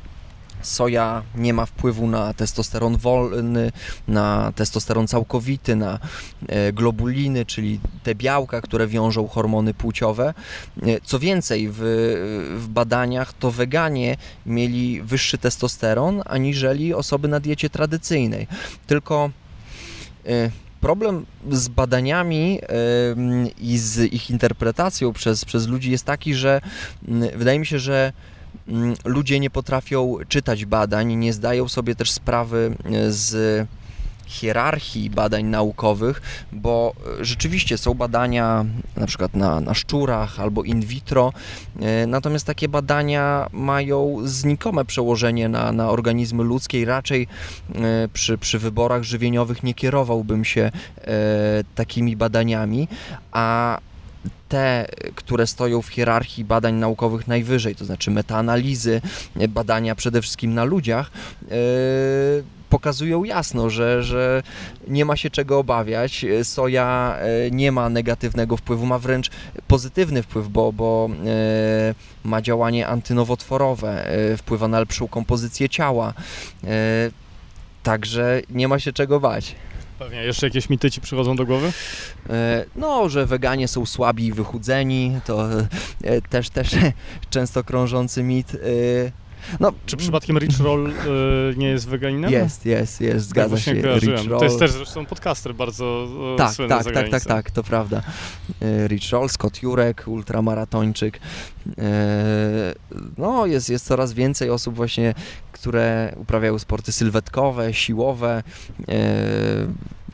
soja 0.63 1.23
nie 1.35 1.53
ma 1.55 1.67
wpływu 1.67 2.07
na 2.07 2.35
testosteron 2.35 2.97
wolny, 2.97 3.73
na 4.09 4.53
testosteron 4.57 5.09
całkowity, 5.09 5.77
na 5.77 5.99
e, 6.49 6.73
globuliny, 6.73 7.47
czyli 7.47 7.81
te 8.03 8.15
białka, 8.15 8.61
które 8.61 8.87
wiążą 8.87 9.29
hormony 9.29 9.75
płciowe. 9.75 10.35
E, 10.83 11.01
co 11.05 11.19
więcej, 11.19 11.69
w, 11.73 11.79
w 12.57 12.69
badaniach 12.69 13.33
to 13.33 13.51
weganie 13.51 14.17
mieli 14.47 15.03
wyższy 15.03 15.39
testosteron 15.39 16.23
aniżeli 16.27 16.95
osoby 16.95 17.29
na 17.29 17.41
diecie 17.41 17.71
tradycyjnej. 17.71 18.47
Tylko 18.87 19.31
e, 20.27 20.51
problem 20.81 21.27
z 21.51 21.69
badaniami 21.69 22.61
i 23.59 23.79
z 23.79 24.13
ich 24.13 24.31
interpretacją 24.31 25.13
przez, 25.13 25.45
przez 25.45 25.69
ludzi 25.69 25.91
jest 25.91 26.05
taki, 26.05 26.35
że 26.35 26.61
wydaje 27.37 27.59
mi 27.59 27.67
się, 27.67 27.79
że 27.79 28.13
ludzie 29.05 29.41
nie 29.41 29.51
potrafią 29.51 30.17
czytać 30.29 30.65
badań, 30.65 31.15
nie 31.15 31.33
zdają 31.33 31.69
sobie 31.69 31.95
też 31.95 32.11
sprawy 32.11 32.77
e, 32.85 33.13
z 33.13 33.67
hierarchii 34.27 35.11
badań 35.11 35.45
naukowych, 35.45 36.23
bo 36.53 36.95
e, 37.21 37.25
rzeczywiście 37.25 37.79
są 37.79 37.95
badania 37.95 38.65
na 38.97 39.07
przykład 39.07 39.37
na, 39.37 39.61
na 39.61 39.75
szczurach 39.75 40.41
albo 40.41 40.63
in 40.63 40.81
vitro, 40.81 41.33
e, 41.81 42.07
natomiast 42.07 42.47
takie 42.47 42.69
badania 42.69 43.49
mają 43.53 44.17
znikome 44.25 44.85
przełożenie 44.85 45.49
na, 45.49 45.73
na 45.73 45.91
organizmy 45.91 46.45
ludzkie 46.45 46.81
i 46.81 46.85
raczej 46.85 47.27
przy, 48.13 48.39
przy 48.39 48.59
wyborach 48.59 49.03
żywieniowych 49.03 49.63
nie 49.63 49.75
kierowałbym 49.75 50.45
się 50.45 50.71
takimi 51.75 52.17
badaniami, 52.17 52.89
a 53.33 53.79
te, 54.49 54.87
które 55.15 55.47
stoją 55.47 55.83
w 55.83 55.89
hierarchii 55.89 56.45
badań 56.45 56.75
naukowych 56.75 57.29
najwyżej, 57.29 57.77
to 57.77 57.85
znaczy 57.85 58.11
metaanalizy, 58.11 59.01
badania 59.49 59.95
przede 59.95 60.23
wszystkim 60.23 60.55
na 60.55 60.65
ludziach, 60.65 61.11
yy, 61.43 61.49
pokazują 62.69 63.25
jasno, 63.25 63.71
że, 63.71 64.03
że 64.03 64.43
nie 64.89 65.05
ma 65.05 65.17
się 65.17 65.31
czego 65.31 65.59
obawiać. 65.59 66.27
Soja 66.43 67.17
e, 67.19 67.51
nie 67.51 67.73
ma 67.73 67.89
negatywnego 67.89 68.57
wpływu, 68.57 68.87
ma 68.87 68.99
wręcz 68.99 69.31
pozytywny 69.69 70.23
wpływ, 70.23 70.49
bo, 70.49 70.73
bo 70.73 71.11
e, 71.27 71.95
ma 72.25 72.43
działanie 72.43 72.87
antynowotworowe, 72.87 74.11
wpływa 74.39 74.69
na 74.69 74.81
lepszą 74.81 75.09
kompozycję 75.09 75.69
ciała. 75.69 76.15
Także 77.83 78.43
nie 78.51 78.69
ma 78.69 78.79
się 78.79 78.93
czego 78.93 79.21
bać. 79.21 79.55
Pewnie. 79.99 80.25
Jeszcze 80.25 80.47
jakieś 80.47 80.71
mity 80.71 80.91
Ci 80.91 81.01
przychodzą 81.01 81.37
do 81.37 81.47
głowy? 81.47 81.73
E, 82.31 82.65
no, 82.77 83.09
że 83.09 83.27
weganie 83.27 83.69
są 83.69 83.87
słabi 83.87 84.27
i 84.27 84.33
wychudzeni, 84.33 85.21
to 85.25 85.49
e, 86.05 86.23
też, 86.23 86.51
też 86.51 86.77
często 87.31 87.65
krążący 87.65 88.23
mit. 88.23 88.55
E, 88.55 88.59
no, 89.61 89.73
Czy 89.87 89.97
przypadkiem 89.97 90.39
Rich 90.39 90.61
Roll 90.61 90.91
y, 90.91 90.95
nie 91.57 91.69
jest 91.69 91.89
weganinem? 91.89 92.33
Jest, 92.33 92.67
jest, 92.67 93.01
jest, 93.01 93.29
zgadza 93.29 93.57
tak 93.57 93.65
się. 93.65 93.75
Rich 93.75 94.29
Roll. 94.29 94.39
To 94.39 94.45
jest 94.45 94.59
też 94.59 94.71
zresztą 94.71 95.07
podcaster 95.07 95.55
bardzo 95.55 96.09
y, 96.35 96.39
tak, 96.39 96.57
tak, 96.69 96.93
tak, 96.95 97.09
tak, 97.09 97.25
tak, 97.25 97.51
to 97.51 97.63
prawda. 97.63 98.03
Rich 98.87 99.11
Roll, 99.11 99.29
Scott 99.29 99.63
Jurek, 99.63 100.05
ultramaratończyk. 100.07 101.21
No, 103.19 103.47
jest, 103.47 103.71
jest 103.71 103.87
coraz 103.87 104.13
więcej 104.13 104.51
osób 104.51 104.75
właśnie, 104.75 105.15
które 105.61 106.15
uprawiają 106.17 106.59
sporty 106.59 106.93
sylwetkowe, 106.93 107.75
siłowe. 107.75 108.43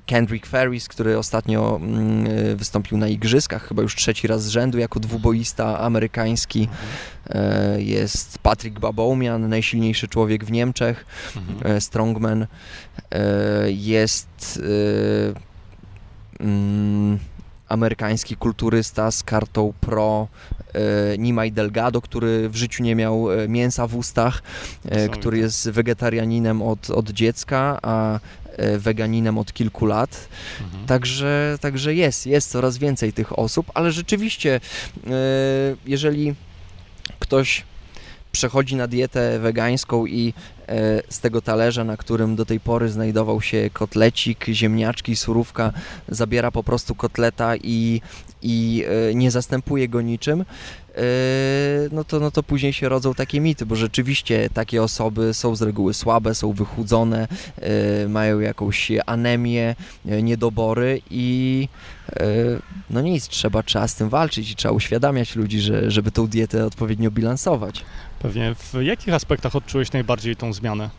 Kendrick 0.07 0.47
Ferris, 0.47 0.89
który 0.89 1.19
ostatnio 1.19 1.77
mm, 1.83 2.27
e, 2.27 2.57
wystąpił 2.57 2.99
na 2.99 3.09
Igrzyskach, 3.09 3.69
chyba 3.69 3.83
już 3.83 3.97
trzeci 3.97 4.27
raz 4.27 4.45
z 4.45 4.49
rzędu 4.49 4.79
jako 4.79 5.01
dwuboista 5.01 5.79
amerykański. 5.79 6.69
E, 7.31 7.83
jest 7.83 8.39
Patrick 8.39 8.79
Baboumian, 8.79 9.49
najsilniejszy 9.49 10.09
człowiek 10.09 10.45
w 10.45 10.51
Niemczech, 10.51 11.07
mhm. 11.37 11.77
E, 11.77 11.81
strongman. 11.81 12.47
Jest 13.67 14.61
mm, 16.41 17.19
amerykański 17.75 18.37
kulturysta 18.37 19.11
z 19.11 19.23
kartą 19.23 19.73
pro 19.81 20.29
Nimai 21.19 21.53
Delgado, 21.53 22.01
który 22.01 22.49
w 22.49 22.57
życiu 22.57 22.83
nie 22.83 22.95
miał 22.95 23.27
mięsa 23.49 23.87
w 23.87 23.97
ustach, 23.97 24.43
który 25.13 25.39
jest 25.39 25.71
wegetarianinem 25.71 26.63
od, 26.63 26.91
od 26.91 27.11
dziecka, 27.11 27.79
a 27.83 28.21
E, 28.57 28.79
weganinem 28.79 29.39
od 29.39 29.53
kilku 29.53 29.87
lat. 29.87 30.29
Mhm. 30.61 30.87
Także, 30.87 31.59
także 31.61 31.95
jest, 31.95 32.27
jest 32.27 32.51
coraz 32.51 32.79
więcej 32.79 33.13
tych 33.13 33.39
osób, 33.39 33.71
ale 33.75 33.93
rzeczywiście, 33.93 34.61
e, 35.07 35.11
jeżeli 35.87 36.35
ktoś 37.19 37.65
przechodzi 38.33 38.77
na 38.77 38.87
dietę 38.87 39.39
wegańską 39.39 40.07
i 40.07 40.29
e, 40.29 40.54
z 41.09 41.21
tego 41.21 41.43
talerza, 41.43 41.85
na 41.85 41.97
którym 41.97 42.37
do 42.37 42.45
tej 42.45 42.61
pory 42.61 42.89
znajdował 42.89 43.41
się 43.41 43.71
kotlecik, 43.73 44.47
ziemniaczki, 44.49 45.17
surówka, 45.17 45.73
zabiera 46.09 46.51
po 46.51 46.63
prostu 46.63 46.95
kotleta 46.95 47.57
i, 47.57 48.01
i 48.43 48.85
nie 49.15 49.31
zastępuje 49.31 49.89
go 49.89 50.01
niczym, 50.01 50.45
no 51.93 52.05
to, 52.05 52.21
no 52.21 52.31
to 52.31 52.43
później 52.43 52.73
się 52.73 52.89
rodzą 52.89 53.15
takie 53.15 53.41
mity, 53.41 53.67
bo 53.67 53.77
rzeczywiście 53.77 54.51
takie 54.55 54.83
osoby 54.83 55.35
są 55.35 55.57
z 55.57 55.63
reguły 55.63 55.95
słabe, 55.95 56.35
są 56.35 56.53
wychudzone, 56.53 57.29
yy, 58.03 58.09
mają 58.09 58.41
jakąś 58.41 58.93
anemię, 59.07 59.77
yy, 60.05 60.23
niedobory 60.23 61.03
i 61.11 61.69
no 62.91 63.01
nic, 63.01 63.29
trzeba, 63.29 63.63
trzeba 63.63 63.89
z 63.89 63.95
tym 63.95 64.09
walczyć 64.09 64.51
i 64.51 64.57
trzeba 64.57 64.75
uświadamiać 64.75 65.37
ludzi, 65.37 65.61
że, 65.61 65.91
żeby 65.91 66.11
tą 66.11 66.27
dietę 66.27 66.67
odpowiednio 66.67 67.11
bilansować. 67.11 67.85
Pewnie. 68.19 68.55
W 68.55 68.83
jakich 68.83 69.15
aspektach 69.15 69.57
odczułeś 69.57 69.93
najbardziej 69.93 70.37
tą 70.37 70.53
zmianę? 70.53 70.91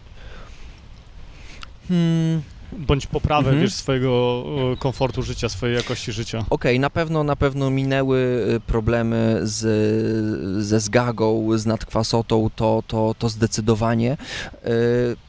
Hmm, 1.88 2.42
bądź 2.78 3.08
poprawę 3.08 3.50
mhm. 3.50 3.62
wiesz, 3.62 3.74
swojego 3.74 4.44
komfortu 4.80 5.24
życia, 5.24 5.50
swojej 5.50 5.76
jakości 5.76 6.12
życia. 6.12 6.38
Okej, 6.40 6.72
okay, 6.72 6.80
na 6.80 6.90
pewno 6.90 7.24
na 7.24 7.36
pewno 7.36 7.70
minęły 7.70 8.46
y, 8.56 8.60
problemy 8.60 9.40
z, 9.44 10.66
ze 10.66 10.80
zgagą, 10.80 11.58
z 11.58 11.66
nadkwasotą, 11.66 12.50
to, 12.56 12.84
to, 12.88 13.16
to 13.20 13.30
zdecydowanie. 13.30 14.18
Y, 14.54 14.68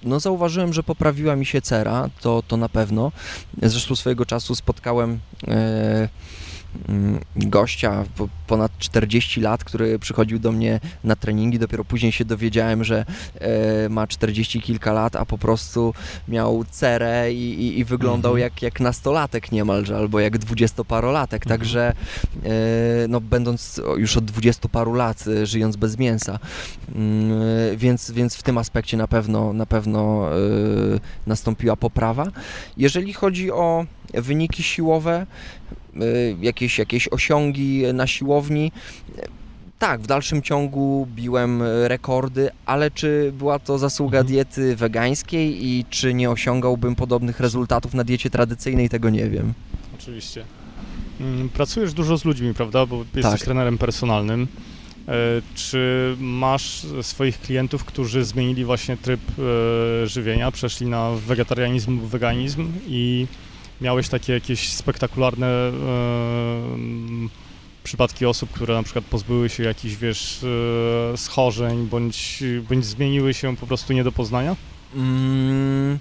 no 0.03 0.21
zauważyłem, 0.21 0.73
że 0.73 0.83
poprawiła 0.83 1.37
mi 1.37 1.47
się 1.47 1.61
cera, 1.61 2.09
to, 2.21 2.43
to 2.49 2.57
na 2.57 2.69
pewno. 2.69 3.13
Zresztą 3.63 3.97
swojego 3.97 4.27
czasu 4.27 4.55
spotkałem 4.55 5.19
Mm, 6.89 7.21
gościa 7.37 8.05
ponad 8.47 8.73
40 8.79 9.41
lat, 9.41 9.65
który 9.65 9.99
przychodził 9.99 10.39
do 10.39 10.53
mnie 10.53 10.81
na 11.05 11.17
treningi. 11.17 11.59
Dopiero 11.59 11.85
później 11.85 12.13
się 12.13 12.25
dowiedziałem, 12.25 12.85
że 12.85 13.05
e, 13.35 13.89
ma 13.89 14.07
40 14.07 14.61
kilka 14.61 14.93
lat, 14.93 15.17
a 15.17 15.25
po 15.25 15.39
prostu 15.39 15.95
miał 16.29 16.65
cerę 16.71 17.33
i, 17.33 17.67
i, 17.67 17.79
i 17.79 17.85
wyglądał 17.85 18.33
mhm. 18.33 18.43
jak, 18.43 18.63
jak 18.63 18.81
nastolatek 18.81 19.53
niemalże, 19.53 19.97
albo 19.97 20.21
jak 20.21 20.39
dwudziestoparolatek. 20.39 21.43
Mhm. 21.47 21.59
Także 21.59 21.93
e, 22.45 22.51
no, 23.09 23.21
będąc 23.21 23.81
już 23.97 24.17
od 24.17 24.25
dwudziestu 24.25 24.69
paru 24.69 24.95
lat, 24.95 25.25
e, 25.27 25.47
żyjąc 25.47 25.77
bez 25.77 25.99
mięsa, 25.99 26.39
mm, 26.95 27.31
więc, 27.77 28.11
więc 28.11 28.37
w 28.37 28.43
tym 28.43 28.59
aspekcie 28.59 28.97
na 28.97 29.09
pewno, 29.09 29.53
na 29.53 29.67
pewno 29.67 30.27
nastąpiła 31.27 31.77
poprawa. 31.77 32.27
Jeżeli 32.77 33.13
chodzi 33.13 33.51
o 33.51 33.87
wyniki 34.15 34.63
siłowe, 34.63 35.27
jakieś, 36.41 36.79
jakieś 36.79 37.09
osiągi 37.09 37.83
na 37.95 38.07
siłowni. 38.07 38.73
Tak, 39.79 40.01
w 40.01 40.07
dalszym 40.07 40.43
ciągu 40.43 41.09
biłem 41.15 41.63
rekordy, 41.85 42.51
ale 42.67 42.91
czy 42.91 43.33
była 43.39 43.59
to 43.59 43.79
zasługa 43.79 44.19
mhm. 44.19 44.35
diety 44.35 44.77
wegańskiej 44.77 45.67
i 45.67 45.85
czy 45.91 46.15
nie 46.15 46.31
osiągałbym 46.31 46.95
podobnych 46.95 47.41
rezultatów 47.41 47.95
na 47.95 48.05
diecie 48.05 48.31
tradycyjnej, 48.31 48.89
tego 48.89 49.11
nie 49.11 49.31
wiem. 49.31 49.55
Oczywiście. 49.99 50.45
Mm, 51.21 51.49
pracujesz 51.49 51.93
dużo 51.93 52.19
z 52.19 52.25
ludźmi, 52.25 52.55
prawda? 52.55 52.87
Bo 52.87 52.97
jesteś 52.97 53.23
tak. 53.23 53.41
trenerem 53.41 53.79
personalnym. 53.79 54.49
E, 55.09 55.13
czy 55.55 56.17
masz 56.21 56.87
swoich 57.03 57.41
klientów, 57.41 57.85
którzy 57.85 58.25
zmienili 58.25 58.65
właśnie 58.65 58.97
tryb 58.97 59.21
e, 59.31 60.07
żywienia, 60.07 60.51
przeszli 60.51 60.87
na 60.87 61.11
wegetarianizm, 61.11 62.01
weganizm 62.01 62.73
i 62.89 63.27
miałeś 63.81 64.09
takie 64.09 64.33
jakieś 64.33 64.73
spektakularne 64.73 65.47
e, 65.47 65.73
przypadki 67.85 68.27
osób, 68.27 68.51
które 68.51 68.75
na 68.75 68.83
przykład 68.83 69.05
pozbyły 69.05 69.49
się 69.49 69.63
jakichś, 69.63 69.95
wiesz, 69.95 70.45
e, 71.13 71.17
schorzeń, 71.17 71.87
bądź, 71.87 72.43
bądź 72.69 72.85
zmieniły 72.85 73.35
się 73.35 73.57
po 73.57 73.67
prostu 73.67 73.93
nie 73.93 74.05
do 74.05 74.13
poznania? 74.13 74.57
Mm, 74.95 75.99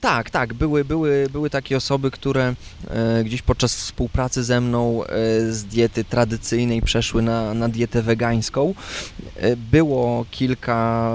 Tak, 0.00 0.30
tak. 0.30 0.54
Były, 0.54 0.84
były, 0.84 1.26
były 1.32 1.50
takie 1.50 1.76
osoby, 1.76 2.10
które 2.10 2.54
e, 2.88 3.24
gdzieś 3.24 3.42
podczas 3.42 3.74
współpracy 3.74 4.44
ze 4.44 4.60
mną 4.60 5.04
e, 5.04 5.06
z 5.52 5.64
diety 5.64 6.04
tradycyjnej 6.04 6.82
przeszły 6.82 7.22
na, 7.22 7.54
na 7.54 7.68
dietę 7.68 8.02
wegańską. 8.02 8.74
E, 9.36 9.56
było 9.56 10.24
kilka, 10.30 11.12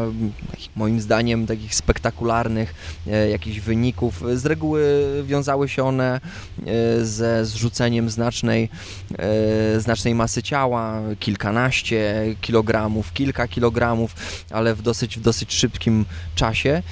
moim 0.75 1.01
zdaniem, 1.01 1.47
takich 1.47 1.75
spektakularnych 1.75 2.73
e, 3.07 3.29
jakichś 3.29 3.59
wyników. 3.59 4.23
Z 4.33 4.45
reguły 4.45 5.05
wiązały 5.25 5.69
się 5.69 5.83
one 5.83 6.19
e, 6.65 7.05
ze 7.05 7.45
zrzuceniem 7.45 8.09
znacznej, 8.09 8.69
e, 9.17 9.79
znacznej 9.79 10.15
masy 10.15 10.43
ciała, 10.43 11.01
kilkanaście 11.19 12.35
kilogramów, 12.41 13.13
kilka 13.13 13.47
kilogramów, 13.47 14.15
ale 14.51 14.75
w 14.75 14.81
dosyć, 14.81 15.17
w 15.17 15.21
dosyć 15.21 15.53
szybkim 15.53 16.05
czasie. 16.35 16.83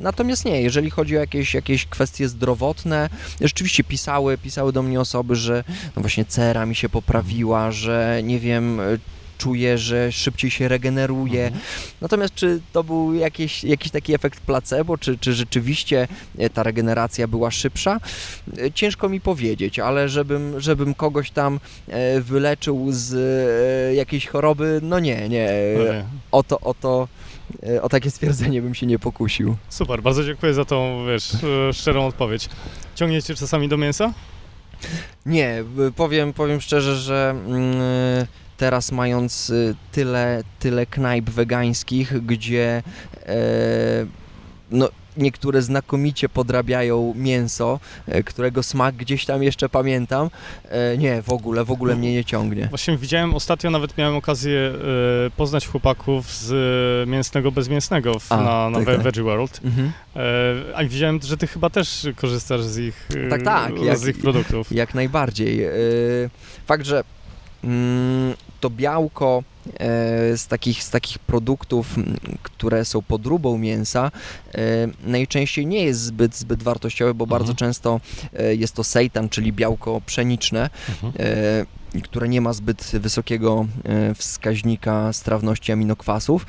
Natomiast 0.00 0.44
nie, 0.44 0.62
jeżeli 0.62 0.90
chodzi 0.90 1.16
o 1.16 1.20
jakieś, 1.20 1.54
jakieś 1.54 1.86
kwestie 1.86 2.28
zdrowotne, 2.28 3.08
rzeczywiście 3.40 3.84
pisały, 3.84 4.38
pisały 4.38 4.72
do 4.72 4.82
mnie 4.82 5.00
osoby, 5.00 5.36
że 5.36 5.64
no 5.96 6.02
właśnie 6.02 6.24
cera 6.24 6.66
mi 6.66 6.74
się 6.74 6.88
poprawiła, 6.88 7.70
że 7.70 8.20
nie 8.22 8.38
wiem, 8.38 8.80
czuję, 9.38 9.78
że 9.78 10.12
szybciej 10.12 10.50
się 10.50 10.68
regeneruje. 10.68 11.44
Mhm. 11.44 11.62
Natomiast 12.00 12.34
czy 12.34 12.60
to 12.72 12.84
był 12.84 13.14
jakiś, 13.14 13.64
jakiś 13.64 13.90
taki 13.92 14.14
efekt 14.14 14.40
placebo, 14.40 14.98
czy, 14.98 15.18
czy 15.18 15.32
rzeczywiście 15.32 16.08
e, 16.38 16.50
ta 16.50 16.62
regeneracja 16.62 17.28
była 17.28 17.50
szybsza? 17.50 18.00
E, 18.58 18.72
ciężko 18.72 19.08
mi 19.08 19.20
powiedzieć, 19.20 19.78
ale 19.78 20.08
żebym, 20.08 20.60
żebym 20.60 20.94
kogoś 20.94 21.30
tam 21.30 21.60
wyleczył 22.20 22.86
z 22.90 23.96
jakiejś 23.96 24.26
choroby, 24.26 24.80
no 24.82 24.98
nie, 24.98 25.28
nie. 25.28 25.48
O 26.32 26.42
to, 26.42 26.60
o 26.60 26.74
to 26.74 27.08
o 27.82 27.88
takie 27.88 28.10
stwierdzenie 28.10 28.62
bym 28.62 28.74
się 28.74 28.86
nie 28.86 28.98
pokusił. 28.98 29.56
Super, 29.68 30.02
bardzo 30.02 30.24
dziękuję 30.24 30.54
za 30.54 30.64
tą, 30.64 31.06
wiesz, 31.06 31.36
szczerą 31.72 32.06
odpowiedź. 32.06 32.48
Ciągniecie 32.94 33.34
czasami 33.34 33.68
do 33.68 33.76
mięsa? 33.76 34.12
Nie, 35.26 35.64
powiem, 35.96 36.32
powiem 36.32 36.60
szczerze, 36.60 36.96
że 36.96 37.34
mm, 37.46 37.76
teraz 38.56 38.92
mając 38.92 39.52
tyle, 39.92 40.42
tyle 40.58 40.86
knajp 40.86 41.30
wegańskich, 41.30 42.26
gdzie 42.26 42.82
e, 43.26 43.36
no, 44.70 44.88
niektóre 45.16 45.62
znakomicie 45.62 46.28
podrabiają 46.28 47.14
mięso, 47.16 47.80
e, 48.06 48.22
którego 48.22 48.62
smak 48.62 48.94
gdzieś 48.94 49.24
tam 49.24 49.42
jeszcze 49.42 49.68
pamiętam. 49.68 50.30
E, 50.68 50.98
nie, 50.98 51.22
w 51.22 51.32
ogóle, 51.32 51.64
w 51.64 51.70
ogóle 51.70 51.96
mnie 51.96 52.12
nie 52.12 52.24
ciągnie. 52.24 52.66
Właśnie 52.66 52.96
widziałem, 52.96 53.34
ostatnio 53.34 53.70
nawet 53.70 53.98
miałem 53.98 54.16
okazję 54.16 54.72
poznać 55.36 55.66
chłopaków 55.66 56.34
z 56.34 57.08
mięsnego 57.08 57.52
bezmięsnego 57.52 58.16
A, 58.28 58.36
na, 58.36 58.70
na 58.70 58.78
tak, 58.78 58.86
tak. 58.86 59.02
Veggie 59.02 59.22
World. 59.22 59.60
Mhm. 59.64 59.92
A 60.74 60.84
widziałem, 60.84 61.20
że 61.22 61.36
ty 61.36 61.46
chyba 61.46 61.70
też 61.70 62.06
korzystasz 62.16 62.62
z 62.62 62.78
ich, 62.78 63.08
tak, 63.30 63.42
tak, 63.42 63.72
z 63.78 63.82
jak, 63.82 64.16
ich 64.16 64.22
produktów. 64.22 64.72
Jak 64.72 64.94
najbardziej. 64.94 65.60
Fakt, 66.66 66.86
że 66.86 67.04
mm, 67.64 68.34
to 68.60 68.70
białko 68.70 69.42
e, 69.42 69.55
z 70.36 70.46
takich, 70.46 70.82
z 70.82 70.90
takich 70.90 71.18
produktów, 71.18 71.94
które 72.42 72.84
są 72.84 73.02
podróbą 73.02 73.58
mięsa, 73.58 74.10
e, 74.54 74.60
najczęściej 75.04 75.66
nie 75.66 75.84
jest 75.84 76.00
zbyt, 76.00 76.36
zbyt 76.36 76.62
wartościowe, 76.62 77.14
bo 77.14 77.24
mhm. 77.24 77.40
bardzo 77.40 77.54
często 77.54 78.00
e, 78.32 78.54
jest 78.54 78.74
to 78.74 78.84
seitan, 78.84 79.28
czyli 79.28 79.52
białko 79.52 80.00
pszeniczne. 80.06 80.70
Mhm 81.02 81.66
które 82.04 82.28
nie 82.28 82.40
ma 82.40 82.52
zbyt 82.52 82.90
wysokiego 82.92 83.66
wskaźnika 84.14 85.12
strawności 85.12 85.72
aminokwasów, 85.72 86.46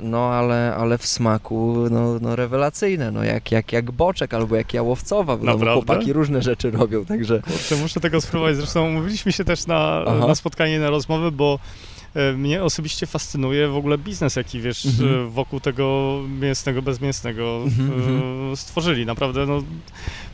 no 0.00 0.30
ale, 0.30 0.74
ale 0.76 0.98
w 0.98 1.06
smaku 1.06 1.76
no, 1.90 2.18
no 2.20 2.36
rewelacyjne, 2.36 3.10
no 3.10 3.24
jak, 3.24 3.52
jak, 3.52 3.72
jak 3.72 3.90
boczek 3.90 4.34
albo 4.34 4.56
jak 4.56 4.74
jałowcowa, 4.74 5.36
bo 5.36 5.44
no, 5.44 5.74
chłopaki 5.74 6.12
różne 6.12 6.42
rzeczy 6.42 6.70
robią, 6.70 7.04
także... 7.04 7.42
Kurczę, 7.42 7.76
muszę 7.76 8.00
tego 8.00 8.20
spróbować, 8.20 8.56
zresztą 8.56 8.90
mówiliśmy 8.90 9.32
się 9.32 9.44
też 9.44 9.66
na, 9.66 10.04
na 10.26 10.34
spotkanie, 10.34 10.80
na 10.80 10.90
rozmowę, 10.90 11.30
bo 11.30 11.58
E, 11.58 11.93
mnie 12.36 12.62
osobiście 12.62 13.06
fascynuje 13.06 13.68
w 13.68 13.76
ogóle 13.76 13.98
biznes, 13.98 14.36
jaki 14.36 14.60
wiesz, 14.60 14.86
mhm. 14.86 15.30
wokół 15.30 15.60
tego 15.60 16.20
mięsnego, 16.40 16.82
bezmięsnego 16.82 17.62
mhm, 17.64 17.92
mhm. 17.92 18.56
stworzyli. 18.56 19.06
Naprawdę, 19.06 19.46
no, 19.46 19.62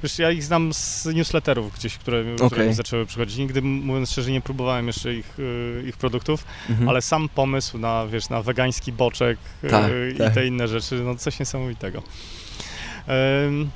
wiesz, 0.03 0.19
ja 0.19 0.31
ich 0.31 0.45
znam 0.45 0.75
z 0.75 1.07
newsletterów 1.07 1.75
gdzieś, 1.75 1.99
które, 1.99 2.21
okay. 2.35 2.51
które 2.51 2.67
mi 2.67 2.75
zaczęły 2.75 3.07
przychodzić. 3.07 3.39
Nigdy, 3.39 3.63
mówiąc 3.63 4.11
szczerze, 4.11 4.31
nie 4.31 4.41
próbowałem 4.41 4.87
jeszcze 4.87 5.15
ich, 5.15 5.37
e, 5.39 5.89
ich 5.89 5.97
produktów, 5.97 6.45
mhm. 6.69 6.89
ale 6.89 7.03
sam 7.03 7.29
pomysł 7.29 7.79
na, 7.79 8.07
wiesz, 8.07 8.29
na 8.29 8.43
wegański 8.43 8.93
boczek 8.93 9.39
tak, 9.71 9.93
i 10.15 10.19
tak. 10.19 10.35
te 10.35 10.47
inne 10.47 10.69
rzeczy, 10.69 11.03
no 11.05 11.15
coś 11.15 11.39
niesamowitego. 11.39 12.03
Um, 13.09 13.71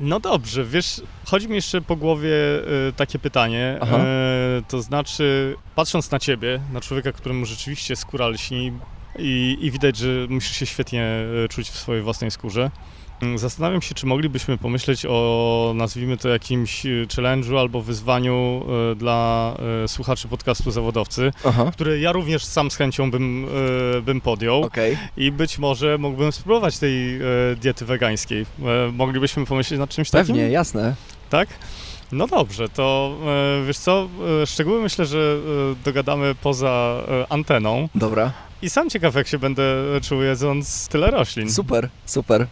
no 0.00 0.20
dobrze, 0.20 0.64
wiesz, 0.64 1.02
chodzi 1.24 1.48
mi 1.48 1.54
jeszcze 1.54 1.80
po 1.80 1.96
głowie 1.96 2.30
y, 2.88 2.92
takie 2.96 3.18
pytanie, 3.18 3.78
y, 4.58 4.62
to 4.68 4.82
znaczy, 4.82 5.56
patrząc 5.74 6.10
na 6.10 6.18
ciebie, 6.18 6.60
na 6.72 6.80
człowieka, 6.80 7.12
któremu 7.12 7.46
rzeczywiście 7.46 7.96
skóra 7.96 8.28
lśni 8.28 8.72
i, 9.20 9.58
i 9.60 9.70
widać, 9.70 9.96
że 9.96 10.26
musisz 10.28 10.56
się 10.56 10.66
świetnie 10.66 11.04
e, 11.44 11.48
czuć 11.48 11.70
w 11.70 11.78
swojej 11.78 12.02
własnej 12.02 12.30
skórze, 12.30 12.70
Mm, 13.22 13.38
zastanawiam 13.38 13.82
się, 13.82 13.94
czy 13.94 14.06
moglibyśmy 14.06 14.58
pomyśleć 14.58 15.06
o, 15.08 15.72
nazwijmy 15.76 16.16
to 16.16 16.28
jakimś 16.28 16.86
y, 16.86 17.06
challenge'u 17.16 17.58
albo 17.58 17.82
wyzwaniu 17.82 18.64
y, 18.92 18.96
dla 18.96 19.54
słuchaczy 19.86 20.28
podcastu 20.28 20.70
Zawodowcy, 20.70 21.32
Aha. 21.44 21.70
który 21.72 22.00
ja 22.00 22.12
również 22.12 22.44
sam 22.44 22.70
z 22.70 22.76
chęcią 22.76 23.10
bym, 23.10 23.46
bym 24.02 24.20
podjął. 24.20 24.62
Okay. 24.62 24.96
I 25.16 25.32
być 25.32 25.58
może 25.58 25.98
mógłbym 25.98 26.32
spróbować 26.32 26.78
tej 26.78 27.20
diety 27.56 27.84
wegańskiej. 27.84 28.46
Moglibyśmy 28.92 29.46
pomyśleć 29.46 29.80
nad 29.80 29.90
czymś 29.90 30.10
takim? 30.10 30.34
Pewnie, 30.34 30.50
jasne. 30.50 30.94
Tak? 31.30 31.48
No 32.12 32.26
dobrze, 32.26 32.68
to 32.68 33.16
wiesz 33.66 33.78
co, 33.78 34.08
szczegóły 34.46 34.82
myślę, 34.82 35.06
że 35.06 35.36
dogadamy 35.84 36.34
poza 36.34 37.02
anteną. 37.28 37.88
Dobra. 37.94 38.32
I 38.62 38.70
sam 38.70 38.90
ciekaw, 38.90 39.14
jak 39.14 39.28
się 39.28 39.38
będę 39.38 39.62
czuł 40.02 40.22
jedząc 40.22 40.88
tyle 40.88 41.10
roślin. 41.10 41.52
Super, 41.52 41.88
super. 42.06 42.46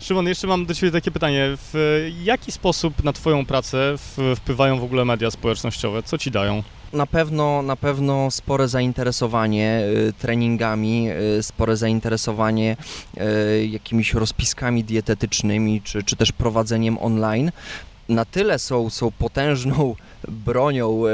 Szymon, 0.00 0.28
jeszcze 0.28 0.46
mam 0.46 0.66
do 0.66 0.74
Ciebie 0.74 0.92
takie 0.92 1.10
pytanie. 1.10 1.48
W 1.56 2.10
jaki 2.22 2.52
sposób 2.52 3.04
na 3.04 3.12
Twoją 3.12 3.46
pracę 3.46 3.94
wpływają 4.36 4.80
w 4.80 4.84
ogóle 4.84 5.04
media 5.04 5.30
społecznościowe? 5.30 6.02
Co 6.02 6.18
Ci 6.18 6.30
dają? 6.30 6.62
Na 6.92 7.06
pewno, 7.06 7.62
na 7.62 7.76
pewno 7.76 8.30
spore 8.30 8.68
zainteresowanie 8.68 9.80
y, 10.08 10.12
treningami, 10.12 11.08
y, 11.38 11.42
spore 11.42 11.76
zainteresowanie 11.76 12.76
y, 13.16 13.66
jakimiś 13.66 14.14
rozpiskami 14.14 14.84
dietetycznymi, 14.84 15.82
czy, 15.82 16.02
czy 16.02 16.16
też 16.16 16.32
prowadzeniem 16.32 16.98
online 16.98 17.50
na 18.08 18.24
tyle 18.24 18.58
są, 18.58 18.90
są 18.90 19.10
potężną 19.10 19.94
bronią 20.28 21.02
e, 21.06 21.10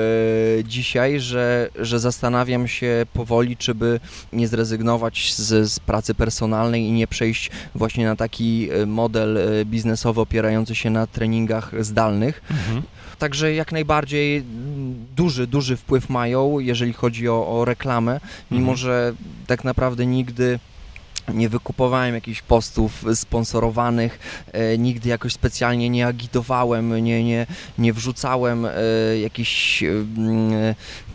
dzisiaj, 0.65 1.21
że, 1.21 1.69
że 1.79 2.01
zastanawiam 2.01 2.69
się 2.69 3.07
powoli, 3.13 3.57
czy 3.57 3.75
by 3.75 4.01
nie 4.33 4.49
zrezygnować 4.49 5.35
z, 5.35 5.73
z 5.73 5.81
pracy 5.81 6.15
personalnej 6.15 6.83
i 6.83 6.93
nie 6.93 7.07
przejść 7.07 7.51
właśnie 7.75 8.05
na 8.05 8.17
taki 8.17 8.69
e, 8.71 8.87
model 8.87 9.39
e, 9.39 9.65
biznesowy 9.65 10.21
opierający 10.21 10.75
się 10.75 10.91
na 10.91 11.07
treningach 11.07 11.85
zdalnych. 11.85 12.43
Mhm. 12.51 12.83
Także 13.19 13.55
jak 13.55 13.73
najbardziej 13.73 14.45
duży, 15.17 15.47
duży 15.47 15.77
wpływ 15.77 16.09
mają, 16.09 16.59
jeżeli 16.59 16.93
chodzi 16.93 17.29
o, 17.29 17.61
o 17.61 17.65
reklamę, 17.65 18.21
mimo 18.51 18.73
mhm. 18.73 18.77
że 18.77 19.13
tak 19.47 19.65
naprawdę 19.65 20.07
nigdy 20.07 20.59
nie 21.35 21.49
wykupowałem 21.49 22.15
jakichś 22.15 22.43
postów 22.43 23.05
sponsorowanych, 23.15 24.19
e, 24.53 24.79
nigdy 24.79 25.09
jakoś 25.09 25.33
specjalnie 25.33 25.91
nie 25.91 26.07
agitowałem, 26.07 27.05
nie, 27.05 27.25
nie, 27.25 27.47
nie 27.79 27.93
wrzucałem 27.93 28.67
e, 28.67 28.71
jakichś 29.23 29.83
e, 29.83 29.89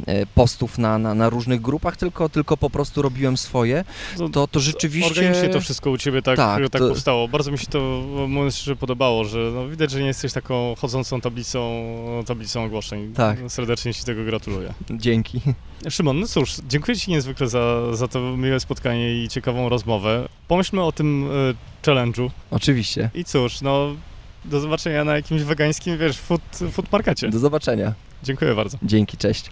e 0.08 0.26
postów 0.26 0.78
na, 0.78 0.98
na, 0.98 1.14
na, 1.14 1.30
różnych 1.30 1.62
grupach, 1.62 1.98
tylko, 1.98 2.30
tylko 2.30 2.58
po 2.58 2.70
prostu 2.70 3.02
robiłem 3.02 3.38
swoje. 3.38 3.84
To, 4.32 4.48
to 4.48 4.60
rzeczywiście... 4.60 5.10
Organicznie 5.10 5.50
to 5.50 5.62
wszystko 5.62 5.90
u 5.90 5.98
Ciebie 5.98 6.22
tak, 6.22 6.38
tak, 6.38 6.70
tak 6.70 6.82
to... 6.82 6.90
powstało. 6.90 7.28
Bardzo 7.28 7.52
mi 7.52 7.58
się 7.58 7.68
to, 7.68 7.80
mówiąc 8.28 8.56
szczerze, 8.56 8.76
podobało, 8.76 9.24
że 9.24 9.52
no, 9.54 9.68
widać, 9.68 9.92
że 9.92 10.00
nie 10.00 10.08
jesteś 10.08 10.34
taką 10.34 10.76
chodzącą 10.78 11.22
tablicą, 11.22 11.86
tablicą 12.26 12.64
ogłoszeń. 12.64 13.14
Tak. 13.14 13.38
Serdecznie 13.48 13.94
Ci 13.94 14.04
tego 14.04 14.24
gratuluję. 14.24 14.74
Dzięki. 14.92 15.42
Szymon, 15.90 16.20
no 16.20 16.28
cóż, 16.28 16.56
dziękuję 16.68 16.98
Ci 16.98 17.12
niezwykle 17.12 17.48
za, 17.48 17.96
za 17.96 18.08
to 18.08 18.38
miłe 18.38 18.60
spotkanie 18.60 19.24
i 19.24 19.30
ciekawą 19.30 19.70
rozmowę. 19.70 20.05
Pomyślmy 20.48 20.84
o 20.84 20.92
tym 20.92 21.32
y, 21.32 21.56
challenge'u. 21.86 22.30
Oczywiście. 22.52 23.10
I 23.14 23.24
cóż, 23.24 23.62
no 23.62 23.96
do 24.46 24.60
zobaczenia 24.60 25.04
na 25.04 25.16
jakimś 25.16 25.42
wegańskim, 25.42 25.98
wiesz, 25.98 26.18
food, 26.18 26.42
food 26.72 26.92
markecie. 26.92 27.30
Do 27.30 27.40
zobaczenia. 27.40 27.94
Dziękuję 28.24 28.56
bardzo. 28.56 28.78
Dzięki, 28.84 29.18
cześć. 29.18 29.50